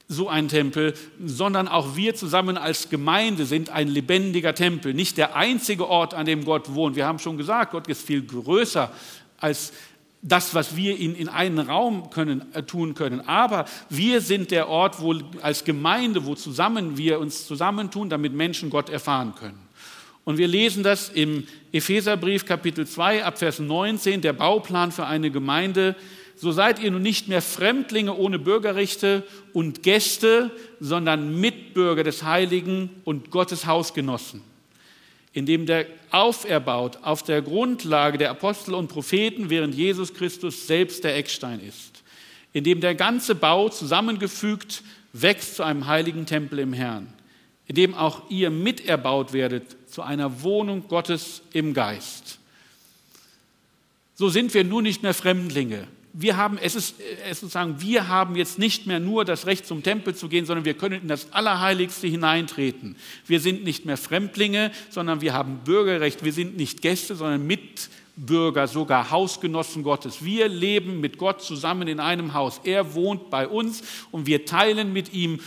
so 0.08 0.28
ein 0.28 0.48
Tempel, 0.48 0.96
sondern 1.24 1.68
auch 1.68 1.96
wir 1.96 2.16
zusammen 2.16 2.58
als 2.58 2.90
Gemeinde 2.90 3.46
sind 3.46 3.70
ein 3.70 3.88
lebendiger 3.88 4.56
Tempel, 4.56 4.94
nicht 4.94 5.18
der 5.18 5.36
einzige 5.36 5.88
Ort, 5.88 6.16
an 6.16 6.26
dem 6.26 6.46
Gott 6.46 6.74
wohnt. 6.74 6.96
Wir 6.96 7.06
haben 7.06 7.20
schon 7.20 7.38
gesagt, 7.38 7.72
Gott 7.72 7.88
ist 7.88 8.06
viel 8.06 8.24
größer 8.24 8.92
als 9.38 9.72
das, 10.22 10.54
was 10.54 10.76
wir 10.76 10.98
in, 11.00 11.16
in 11.16 11.30
einen 11.30 11.60
Raum 11.60 12.10
können, 12.10 12.54
äh, 12.54 12.64
tun 12.64 12.94
können. 12.94 13.22
Aber 13.22 13.66
wir 13.90 14.20
sind 14.20 14.52
der 14.52 14.68
Ort, 14.68 15.00
wo 15.00 15.16
als 15.42 15.64
Gemeinde, 15.64 16.26
wo 16.26 16.36
zusammen 16.36 16.98
wir 16.98 17.20
uns 17.20 17.48
zusammentun, 17.48 18.10
damit 18.10 18.34
Menschen 18.34 18.70
Gott 18.70 18.90
erfahren 18.90 19.34
können. 19.36 19.69
Und 20.30 20.38
wir 20.38 20.48
lesen 20.48 20.84
das 20.84 21.10
im 21.10 21.48
Epheserbrief 21.72 22.46
Kapitel 22.46 22.86
2 22.86 23.26
ab 23.26 23.40
Vers 23.40 23.58
19, 23.58 24.22
der 24.22 24.34
Bauplan 24.34 24.92
für 24.92 25.08
eine 25.08 25.32
Gemeinde. 25.32 25.96
So 26.36 26.52
seid 26.52 26.78
ihr 26.78 26.92
nun 26.92 27.02
nicht 27.02 27.30
mehr 27.30 27.42
Fremdlinge 27.42 28.16
ohne 28.16 28.38
Bürgerrechte 28.38 29.24
und 29.54 29.82
Gäste, 29.82 30.52
sondern 30.80 31.42
Mitbürger 31.42 32.04
des 32.04 32.22
Heiligen 32.22 32.92
und 33.06 33.32
Gottes 33.32 33.66
Hausgenossen 33.66 34.44
indem 35.34 35.66
der 35.66 35.88
auferbaut 36.12 37.00
auf 37.02 37.24
der 37.24 37.42
Grundlage 37.42 38.20
der 38.20 38.30
Apostel 38.30 38.76
und 38.76 38.88
Propheten, 38.88 39.50
während 39.50 39.74
Jesus 39.74 40.14
Christus 40.14 40.68
selbst 40.68 41.04
der 41.04 41.18
Eckstein 41.18 41.60
ist, 41.60 42.04
indem 42.54 42.82
der 42.82 42.94
ganze 42.94 43.34
Bau 43.34 43.70
zusammengefügt 43.70 44.84
wächst 45.12 45.56
zu 45.56 45.64
einem 45.64 45.88
heiligen 45.88 46.28
Tempel 46.28 46.60
im 46.60 46.74
Herrn, 46.74 47.12
indem 47.66 47.96
auch 47.96 48.30
ihr 48.30 48.52
miterbaut 48.52 49.34
werdet 49.34 49.79
zu 49.90 50.02
einer 50.02 50.44
Wohnung 50.44 50.88
Gottes 50.88 51.42
im 51.54 51.74
Geist. 51.74 52.40
So 54.16 54.30
sind 54.30 54.54
wir 54.54 54.64
nun 54.64 54.84
nicht 54.84 55.04
mehr 55.04 55.14
Fremdlinge, 55.14 55.88
wir 56.14 56.38
haben, 56.38 56.58
es 56.58 56.76
ist, 56.76 56.96
es 57.24 57.32
ist 57.34 57.40
sozusagen, 57.42 57.82
wir 57.82 58.08
haben 58.08 58.36
jetzt 58.36 58.58
nicht 58.58 58.88
mehr 58.88 59.00
nur 59.00 59.26
das 59.26 59.46
Recht 59.46 59.66
zum 59.66 59.84
Tempel 59.84 60.16
zu 60.16 60.28
gehen, 60.28 60.46
sondern 60.46 60.66
wir 60.66 60.74
können 60.74 61.02
in 61.04 61.08
das 61.08 61.32
Allerheiligste 61.34 62.08
hineintreten. 62.08 62.96
Wir 63.28 63.40
sind 63.40 63.64
nicht 63.64 63.86
mehr 63.86 63.98
Fremdlinge, 63.98 64.72
sondern 64.90 65.22
wir 65.22 65.34
haben 65.34 65.60
Bürgerrecht. 65.64 66.24
Wir 66.24 66.34
sind 66.34 66.58
nicht 66.58 66.82
Gäste, 66.82 67.16
sondern 67.16 67.46
Mitbürger, 67.46 68.68
sogar 68.68 69.12
Hausgenossen 69.12 69.84
Gottes. 69.84 70.26
Wir 70.26 70.48
leben 70.48 71.00
mit 71.00 71.20
Gott 71.20 71.44
zusammen 71.44 71.88
in 71.88 72.00
einem 72.00 72.34
Haus. 72.34 72.60
Er 72.64 72.96
wohnt 72.96 73.30
bei 73.30 73.48
uns 73.48 73.84
und 74.10 74.26
wir 74.26 74.46
teilen 74.46 74.92
mit 74.92 75.14
ihm 75.14 75.40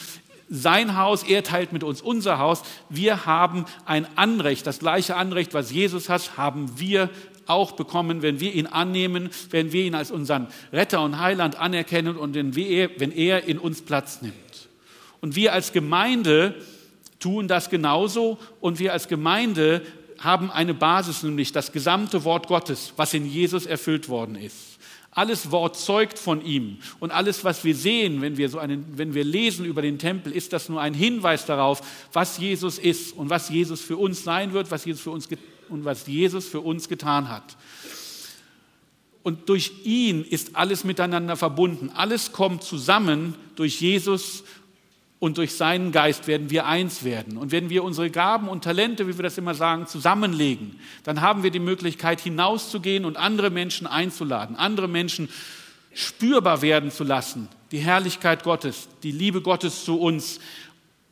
sein 0.52 0.98
Haus, 0.98 1.22
er 1.22 1.42
teilt 1.42 1.72
mit 1.72 1.82
uns 1.82 2.02
unser 2.02 2.38
Haus. 2.38 2.62
Wir 2.90 3.24
haben 3.24 3.64
ein 3.86 4.06
Anrecht, 4.16 4.66
das 4.66 4.80
gleiche 4.80 5.16
Anrecht, 5.16 5.54
was 5.54 5.72
Jesus 5.72 6.10
hat, 6.10 6.36
haben 6.36 6.78
wir 6.78 7.08
auch 7.46 7.72
bekommen, 7.72 8.22
wenn 8.22 8.38
wir 8.38 8.52
ihn 8.52 8.66
annehmen, 8.66 9.30
wenn 9.50 9.72
wir 9.72 9.84
ihn 9.84 9.94
als 9.94 10.10
unseren 10.10 10.48
Retter 10.72 11.02
und 11.02 11.18
Heiland 11.18 11.56
anerkennen 11.56 12.16
und 12.16 12.34
wenn 12.34 13.12
er 13.12 13.44
in 13.44 13.58
uns 13.58 13.80
Platz 13.82 14.20
nimmt. 14.20 14.68
Und 15.20 15.36
wir 15.36 15.54
als 15.54 15.72
Gemeinde 15.72 16.54
tun 17.18 17.48
das 17.48 17.70
genauso 17.70 18.38
und 18.60 18.78
wir 18.78 18.92
als 18.92 19.08
Gemeinde 19.08 19.82
haben 20.18 20.50
eine 20.50 20.74
Basis, 20.74 21.22
nämlich 21.22 21.52
das 21.52 21.72
gesamte 21.72 22.24
Wort 22.24 22.46
Gottes, 22.46 22.92
was 22.96 23.14
in 23.14 23.26
Jesus 23.26 23.64
erfüllt 23.66 24.08
worden 24.08 24.36
ist. 24.36 24.71
Alles 25.14 25.51
Wort 25.51 25.77
zeugt 25.77 26.18
von 26.18 26.42
ihm. 26.42 26.79
Und 26.98 27.11
alles, 27.11 27.44
was 27.44 27.64
wir 27.64 27.75
sehen, 27.75 28.22
wenn 28.22 28.38
wir, 28.38 28.48
so 28.48 28.59
einen, 28.59 28.87
wenn 28.96 29.12
wir 29.12 29.25
lesen 29.25 29.66
über 29.66 29.83
den 29.83 29.98
Tempel, 29.98 30.33
ist 30.33 30.55
das 30.55 30.70
nur 30.70 30.81
ein 30.81 30.94
Hinweis 30.94 31.44
darauf, 31.44 31.83
was 32.14 32.38
Jesus 32.38 32.79
ist 32.79 33.14
und 33.14 33.29
was 33.29 33.51
Jesus 33.51 33.83
für 33.83 33.98
uns 33.98 34.25
sein 34.25 34.55
wird, 34.55 34.70
was 34.70 34.87
Jesus 34.87 35.03
für 35.03 35.11
uns 35.11 35.29
und 35.68 35.85
was 35.85 36.07
Jesus 36.07 36.48
für 36.48 36.61
uns 36.61 36.88
getan 36.88 37.29
hat. 37.29 37.57
Und 39.22 39.51
durch 39.51 39.72
ihn 39.85 40.25
ist 40.25 40.57
alles 40.57 40.83
miteinander 40.83 41.37
verbunden. 41.37 41.90
Alles 41.90 42.33
kommt 42.33 42.64
zusammen 42.64 43.35
durch 43.55 43.81
Jesus 43.81 44.44
und 45.22 45.38
durch 45.38 45.54
seinen 45.54 45.92
Geist 45.92 46.26
werden 46.26 46.50
wir 46.50 46.66
eins 46.66 47.04
werden. 47.04 47.37
Und 47.37 47.52
wenn 47.52 47.70
wir 47.70 47.85
unsere 47.85 48.11
Gaben 48.11 48.48
und 48.48 48.64
Talente, 48.64 49.06
wie 49.06 49.16
wir 49.16 49.22
das 49.22 49.38
immer 49.38 49.54
sagen, 49.54 49.87
zusammenlegen, 49.87 50.80
dann 51.04 51.20
haben 51.20 51.44
wir 51.44 51.52
die 51.52 51.61
Möglichkeit 51.61 52.20
hinauszugehen 52.20 53.04
und 53.04 53.16
andere 53.16 53.50
Menschen 53.50 53.87
einzuladen, 53.87 54.56
andere 54.56 54.88
Menschen 54.88 55.28
spürbar 55.94 56.61
werden 56.61 56.90
zu 56.90 57.04
lassen, 57.04 57.46
die 57.70 57.78
Herrlichkeit 57.78 58.42
Gottes, 58.42 58.88
die 59.04 59.12
Liebe 59.12 59.42
Gottes 59.42 59.85
zu 59.85 60.00
uns 60.00 60.40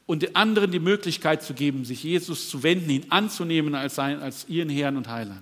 und 0.06 0.34
anderen 0.34 0.72
die 0.72 0.80
Möglichkeit 0.80 1.44
zu 1.44 1.54
geben, 1.54 1.84
sich 1.84 2.02
Jesus 2.02 2.50
zu 2.50 2.64
wenden, 2.64 2.90
ihn 2.90 3.06
anzunehmen 3.10 3.76
als, 3.76 3.94
sein, 3.94 4.20
als 4.20 4.48
ihren 4.48 4.70
Herrn 4.70 4.96
und 4.96 5.06
Heiland. 5.06 5.40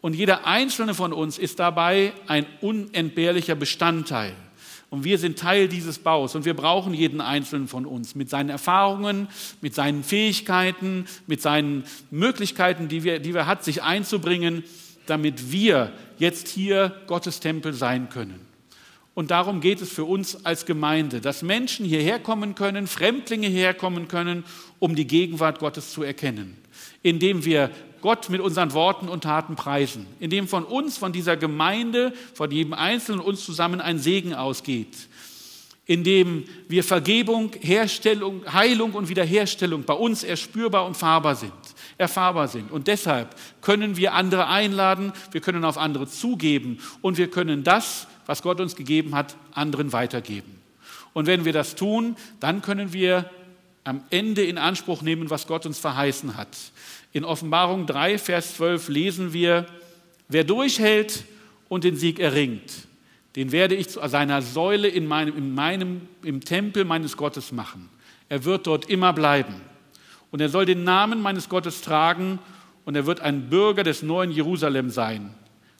Und 0.00 0.14
jeder 0.14 0.46
einzelne 0.46 0.94
von 0.94 1.12
uns 1.12 1.36
ist 1.36 1.58
dabei 1.58 2.12
ein 2.28 2.46
unentbehrlicher 2.60 3.56
Bestandteil. 3.56 4.36
Und 4.88 5.04
wir 5.04 5.18
sind 5.18 5.38
Teil 5.38 5.68
dieses 5.68 5.98
Baus 5.98 6.34
und 6.36 6.44
wir 6.44 6.54
brauchen 6.54 6.94
jeden 6.94 7.20
einzelnen 7.20 7.66
von 7.66 7.86
uns 7.86 8.14
mit 8.14 8.30
seinen 8.30 8.50
Erfahrungen, 8.50 9.28
mit 9.60 9.74
seinen 9.74 10.04
Fähigkeiten, 10.04 11.06
mit 11.26 11.42
seinen 11.42 11.84
Möglichkeiten, 12.10 12.88
die 12.88 13.02
wir, 13.02 13.18
die 13.18 13.34
wir 13.34 13.46
hat, 13.46 13.64
sich 13.64 13.82
einzubringen, 13.82 14.62
damit 15.06 15.50
wir 15.50 15.92
jetzt 16.18 16.48
hier 16.48 16.94
Gottes 17.06 17.40
Tempel 17.40 17.72
sein 17.72 18.08
können. 18.08 18.40
Und 19.14 19.30
darum 19.30 19.60
geht 19.60 19.80
es 19.80 19.90
für 19.90 20.04
uns 20.04 20.44
als 20.44 20.66
Gemeinde, 20.66 21.22
dass 21.22 21.42
Menschen 21.42 21.86
hierher 21.86 22.18
kommen 22.18 22.54
können, 22.54 22.86
Fremdlinge 22.86 23.48
hierher 23.48 23.72
kommen 23.72 24.08
können, 24.08 24.44
um 24.78 24.94
die 24.94 25.06
Gegenwart 25.06 25.58
Gottes 25.58 25.90
zu 25.90 26.02
erkennen, 26.02 26.58
indem 27.02 27.44
wir 27.44 27.70
Gott 28.00 28.28
mit 28.28 28.40
unseren 28.40 28.72
Worten 28.72 29.08
und 29.08 29.24
Taten 29.24 29.56
preisen, 29.56 30.06
indem 30.20 30.48
von 30.48 30.64
uns, 30.64 30.98
von 30.98 31.12
dieser 31.12 31.36
Gemeinde, 31.36 32.12
von 32.34 32.50
jedem 32.50 32.72
Einzelnen 32.72 33.20
uns 33.20 33.44
zusammen 33.44 33.80
ein 33.80 33.98
Segen 33.98 34.34
ausgeht, 34.34 35.08
indem 35.86 36.44
wir 36.68 36.84
Vergebung, 36.84 37.52
Herstellung, 37.60 38.42
Heilung 38.52 38.92
und 38.92 39.08
Wiederherstellung 39.08 39.84
bei 39.84 39.94
uns 39.94 40.24
erspürbar 40.24 40.86
und 40.86 40.96
fahrbar 40.96 41.36
sind, 41.36 41.52
erfahrbar 41.98 42.48
sind. 42.48 42.70
Und 42.70 42.86
deshalb 42.86 43.34
können 43.60 43.96
wir 43.96 44.14
andere 44.14 44.48
einladen, 44.48 45.12
wir 45.32 45.40
können 45.40 45.64
auf 45.64 45.78
andere 45.78 46.06
zugeben 46.06 46.78
und 47.02 47.18
wir 47.18 47.30
können 47.30 47.64
das, 47.64 48.06
was 48.26 48.42
Gott 48.42 48.60
uns 48.60 48.76
gegeben 48.76 49.14
hat, 49.14 49.36
anderen 49.52 49.92
weitergeben. 49.92 50.60
Und 51.12 51.26
wenn 51.26 51.44
wir 51.44 51.52
das 51.52 51.76
tun, 51.76 52.14
dann 52.40 52.60
können 52.62 52.92
wir 52.92 53.30
am 53.86 54.02
Ende 54.10 54.44
in 54.44 54.58
Anspruch 54.58 55.02
nehmen, 55.02 55.30
was 55.30 55.46
Gott 55.46 55.66
uns 55.66 55.78
verheißen 55.78 56.36
hat. 56.36 56.48
In 57.12 57.24
Offenbarung 57.24 57.86
3, 57.86 58.18
Vers 58.18 58.56
12 58.56 58.88
lesen 58.88 59.32
wir, 59.32 59.66
wer 60.28 60.44
durchhält 60.44 61.24
und 61.68 61.84
den 61.84 61.96
Sieg 61.96 62.18
erringt, 62.18 62.86
den 63.36 63.52
werde 63.52 63.74
ich 63.74 63.88
zu 63.88 64.00
seiner 64.08 64.42
Säule 64.42 64.88
in 64.88 65.06
meinem, 65.06 65.36
in 65.36 65.54
meinem, 65.54 66.08
im 66.22 66.40
Tempel 66.40 66.84
meines 66.84 67.16
Gottes 67.16 67.52
machen. 67.52 67.88
Er 68.28 68.44
wird 68.44 68.66
dort 68.66 68.90
immer 68.90 69.12
bleiben. 69.12 69.54
Und 70.30 70.40
er 70.40 70.48
soll 70.48 70.66
den 70.66 70.84
Namen 70.84 71.22
meines 71.22 71.48
Gottes 71.48 71.80
tragen 71.80 72.38
und 72.84 72.96
er 72.96 73.06
wird 73.06 73.20
ein 73.20 73.48
Bürger 73.48 73.84
des 73.84 74.02
neuen 74.02 74.30
Jerusalem 74.30 74.90
sein, 74.90 75.34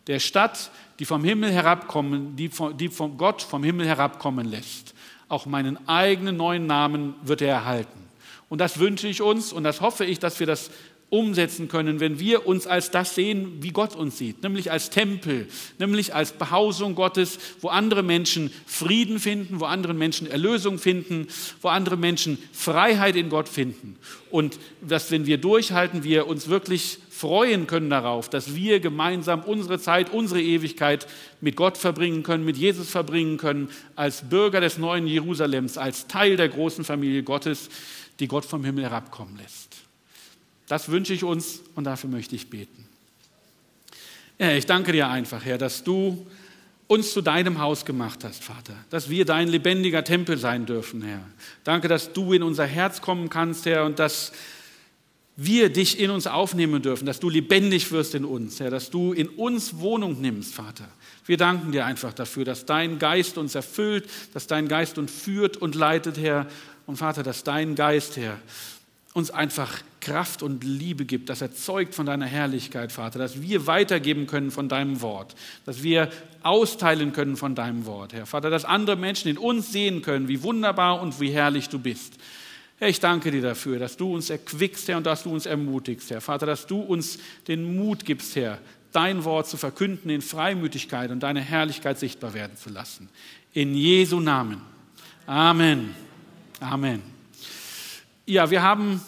der 0.07 0.21
Stadt, 0.21 0.71
die 0.99 1.05
vom 1.05 1.25
Himmel 1.25 1.51
herabkommen, 1.51 2.37
die 2.37 2.49
von, 2.49 2.77
die 2.77 2.89
von 2.89 3.19
Gott 3.19 3.43
vom 3.43 3.65
Himmel 3.65 3.87
herabkommen 3.87 4.47
lässt. 4.47 4.95
Auch 5.29 5.47
meinen 5.47 5.89
eigenen 5.89 6.37
neuen 6.37 6.67
Namen 6.67 7.15
wird 7.23 7.43
er 7.43 7.49
erhalten. 7.49 8.07
Und 8.49 8.61
das 8.61 8.79
wünsche 8.79 9.09
ich 9.09 9.23
uns 9.23 9.53
und 9.53 9.65
das 9.65 9.81
hoffe 9.81 10.05
ich, 10.05 10.19
dass 10.19 10.39
wir 10.39 10.47
das 10.47 10.71
umsetzen 11.09 11.69
können, 11.69 12.01
wenn 12.01 12.19
wir 12.19 12.47
uns 12.47 12.67
als 12.67 12.91
das 12.91 13.15
sehen, 13.15 13.59
wie 13.61 13.71
Gott 13.71 13.95
uns 13.95 14.19
sieht, 14.19 14.43
nämlich 14.43 14.73
als 14.73 14.91
Tempel, 14.91 15.47
nämlich 15.79 16.15
als 16.15 16.33
Behausung 16.33 16.97
Gottes, 16.97 17.39
wo 17.61 17.69
andere 17.69 18.03
Menschen 18.03 18.51
Frieden 18.67 19.21
finden, 19.21 19.61
wo 19.61 19.67
andere 19.67 19.95
Menschen 19.95 20.27
Erlösung 20.27 20.79
finden, 20.79 21.29
wo 21.63 21.69
andere 21.69 21.97
Menschen 21.97 22.39
Freiheit 22.53 23.15
in 23.15 23.29
Gott 23.29 23.49
finden. 23.49 23.97
Und 24.31 24.59
dass, 24.81 25.11
wenn 25.13 25.27
wir 25.27 25.39
durchhalten, 25.39 26.03
wir 26.03 26.27
uns 26.27 26.49
wirklich 26.49 26.99
freuen 27.17 27.67
können 27.67 27.89
darauf, 27.89 28.29
dass 28.29 28.55
wir 28.55 28.81
gemeinsam 28.81 29.43
unsere 29.43 29.79
Zeit, 29.79 30.11
unsere 30.11 30.43
Ewigkeit 30.43 31.07
mit 31.41 31.57
Gott 31.57 31.79
verbringen 31.79 32.23
können, 32.23 32.45
mit 32.45 32.57
Jesus 32.57 32.91
verbringen 32.91 33.39
können, 33.39 33.71
als 33.95 34.29
Bürger 34.29 34.61
des 34.61 34.77
neuen 34.77 35.07
Jerusalems, 35.07 35.79
als 35.79 36.07
Teil 36.07 36.37
der 36.37 36.49
großen 36.49 36.85
Familie 36.85 37.23
Gottes, 37.23 37.71
die 38.21 38.29
Gott 38.29 38.45
vom 38.45 38.65
Himmel 38.65 38.85
herabkommen 38.85 39.37
lässt. 39.39 39.77
Das 40.69 40.91
wünsche 40.91 41.15
ich 41.15 41.25
uns 41.25 41.63
und 41.75 41.85
dafür 41.85 42.11
möchte 42.11 42.35
ich 42.35 42.51
beten. 42.51 42.87
Ja, 44.39 44.53
ich 44.53 44.67
danke 44.67 44.93
dir 44.93 45.09
einfach, 45.09 45.45
Herr, 45.45 45.59
dass 45.59 45.85
du 45.85 46.27
uns 46.89 47.13
zu 47.13 47.23
deinem 47.23 47.61
Haus 47.61 47.85
gemacht 47.85 48.25
hast, 48.25 48.45
Vater, 48.45 48.75
dass 48.91 49.09
wir 49.09 49.25
dein 49.25 49.49
lebendiger 49.49 50.05
Tempel 50.05 50.37
sein 50.37 50.67
dürfen, 50.67 51.03
Herr. 51.03 51.23
Danke, 51.65 51.89
dass 51.89 52.13
du 52.13 52.33
in 52.33 52.43
unser 52.43 52.67
Herz 52.67 53.01
kommen 53.01 53.31
kannst, 53.31 53.65
Herr, 53.67 53.85
und 53.85 53.99
dass 53.99 54.33
wir 55.37 55.71
dich 55.71 56.01
in 56.01 56.11
uns 56.11 56.27
aufnehmen 56.27 56.81
dürfen, 56.81 57.05
dass 57.05 57.21
du 57.21 57.29
lebendig 57.29 57.93
wirst 57.93 58.15
in 58.15 58.25
uns, 58.25 58.59
Herr, 58.59 58.71
dass 58.71 58.91
du 58.91 59.13
in 59.13 59.29
uns 59.29 59.79
Wohnung 59.79 60.21
nimmst, 60.21 60.55
Vater. 60.55 60.89
Wir 61.27 61.37
danken 61.37 61.73
dir 61.73 61.85
einfach 61.85 62.15
dafür, 62.15 62.45
dass 62.45 62.65
dein 62.65 62.99
Geist 62.99 63.37
uns 63.37 63.55
erfüllt, 63.55 64.09
dass 64.33 64.47
dein 64.47 64.67
Geist 64.67 64.97
uns 64.97 65.13
führt 65.13 65.59
und 65.59 65.75
leitet, 65.75 66.19
Herr. 66.19 66.47
Und 66.87 66.97
Vater, 66.97 67.23
dass 67.23 67.45
dein 67.45 67.75
Geist, 67.75 68.17
Herr, 68.17 68.39
uns 69.13 69.31
einfach 69.31 69.83
Kraft 70.01 70.43
und 70.43 70.63
Liebe 70.63 71.05
gibt, 71.05 71.29
dass 71.29 71.41
er 71.41 71.53
zeugt 71.53 71.95
von 71.95 72.07
deiner 72.07 72.27
Herrlichkeit, 72.27 72.93
Vater, 72.93 73.19
dass 73.19 73.43
wir 73.43 73.67
weitergeben 73.67 74.27
können 74.27 74.51
von 74.51 74.69
deinem 74.69 75.01
Wort, 75.01 75.35
dass 75.65 75.83
wir 75.83 76.11
austeilen 76.43 77.13
können 77.13 77.37
von 77.37 77.55
deinem 77.55 77.87
Wort, 77.87 78.13
Herr. 78.13 78.25
Vater, 78.25 78.49
dass 78.49 78.65
andere 78.65 78.97
Menschen 78.97 79.29
in 79.29 79.37
uns 79.37 79.73
sehen 79.73 80.01
können, 80.01 80.29
wie 80.29 80.43
wunderbar 80.43 81.03
und 81.03 81.21
wie 81.21 81.31
herrlich 81.31 81.69
du 81.69 81.79
bist. 81.79 82.15
Herr, 82.79 82.89
ich 82.89 83.01
danke 83.01 83.31
dir 83.31 83.41
dafür, 83.41 83.79
dass 83.79 83.97
du 83.97 84.15
uns 84.15 84.29
erquickst, 84.29 84.89
Herr, 84.89 84.99
und 84.99 85.07
dass 85.07 85.23
du 85.23 85.33
uns 85.33 85.47
ermutigst, 85.47 86.11
Herr. 86.11 86.21
Vater, 86.21 86.45
dass 86.45 86.67
du 86.67 86.81
uns 86.81 87.19
den 87.49 87.77
Mut 87.77 88.05
gibst, 88.05 88.37
Herr, 88.37 88.59
dein 88.93 89.25
Wort 89.25 89.49
zu 89.49 89.57
verkünden 89.57 90.11
in 90.11 90.21
Freimütigkeit 90.21 91.11
und 91.11 91.21
deine 91.21 91.41
Herrlichkeit 91.41 91.99
sichtbar 91.99 92.35
werden 92.35 92.57
zu 92.57 92.69
lassen. 92.69 93.09
In 93.55 93.75
Jesu 93.75 94.21
Namen. 94.21 94.61
Amen. 95.27 95.95
Amen. 96.61 97.03
Ja, 98.27 98.51
wir 98.51 98.63
haben 98.63 99.01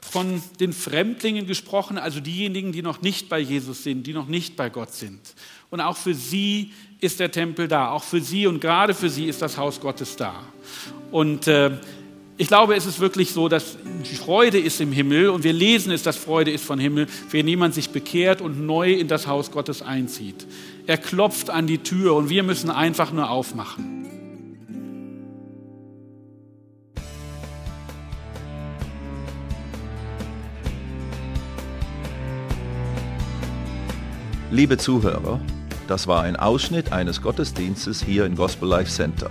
von 0.00 0.40
den 0.60 0.72
Fremdlingen 0.72 1.46
gesprochen, 1.46 1.98
also 1.98 2.20
diejenigen, 2.20 2.72
die 2.72 2.82
noch 2.82 3.02
nicht 3.02 3.28
bei 3.28 3.40
Jesus 3.40 3.82
sind, 3.82 4.06
die 4.06 4.12
noch 4.12 4.28
nicht 4.28 4.56
bei 4.56 4.70
Gott 4.70 4.92
sind. 4.92 5.20
Und 5.70 5.80
auch 5.80 5.96
für 5.96 6.14
sie 6.14 6.72
ist 7.00 7.20
der 7.20 7.30
Tempel 7.30 7.68
da, 7.68 7.90
auch 7.90 8.04
für 8.04 8.20
sie 8.20 8.46
und 8.46 8.60
gerade 8.60 8.94
für 8.94 9.10
sie 9.10 9.26
ist 9.26 9.42
das 9.42 9.58
Haus 9.58 9.80
Gottes 9.80 10.16
da. 10.16 10.42
Und 11.10 11.46
äh, 11.46 11.78
ich 12.40 12.46
glaube, 12.46 12.76
es 12.76 12.86
ist 12.86 13.00
wirklich 13.00 13.32
so, 13.32 13.48
dass 13.48 13.76
die 14.08 14.14
Freude 14.14 14.60
ist 14.60 14.80
im 14.80 14.92
Himmel 14.92 15.28
und 15.30 15.42
wir 15.42 15.52
lesen 15.52 15.90
es, 15.90 16.04
dass 16.04 16.16
Freude 16.16 16.52
ist 16.52 16.64
von 16.64 16.78
Himmel, 16.78 17.08
wenn 17.30 17.48
jemand 17.48 17.74
sich 17.74 17.90
bekehrt 17.90 18.40
und 18.40 18.64
neu 18.64 18.92
in 18.92 19.08
das 19.08 19.26
Haus 19.26 19.50
Gottes 19.50 19.82
einzieht. 19.82 20.46
Er 20.86 20.98
klopft 20.98 21.50
an 21.50 21.66
die 21.66 21.78
Tür 21.78 22.14
und 22.14 22.30
wir 22.30 22.44
müssen 22.44 22.70
einfach 22.70 23.12
nur 23.12 23.28
aufmachen. 23.28 24.06
Liebe 34.52 34.78
Zuhörer, 34.78 35.40
das 35.88 36.06
war 36.06 36.22
ein 36.22 36.36
Ausschnitt 36.36 36.92
eines 36.92 37.20
Gottesdienstes 37.20 38.00
hier 38.00 38.24
im 38.26 38.36
Gospel 38.36 38.68
Life 38.68 38.90
Center. 38.92 39.30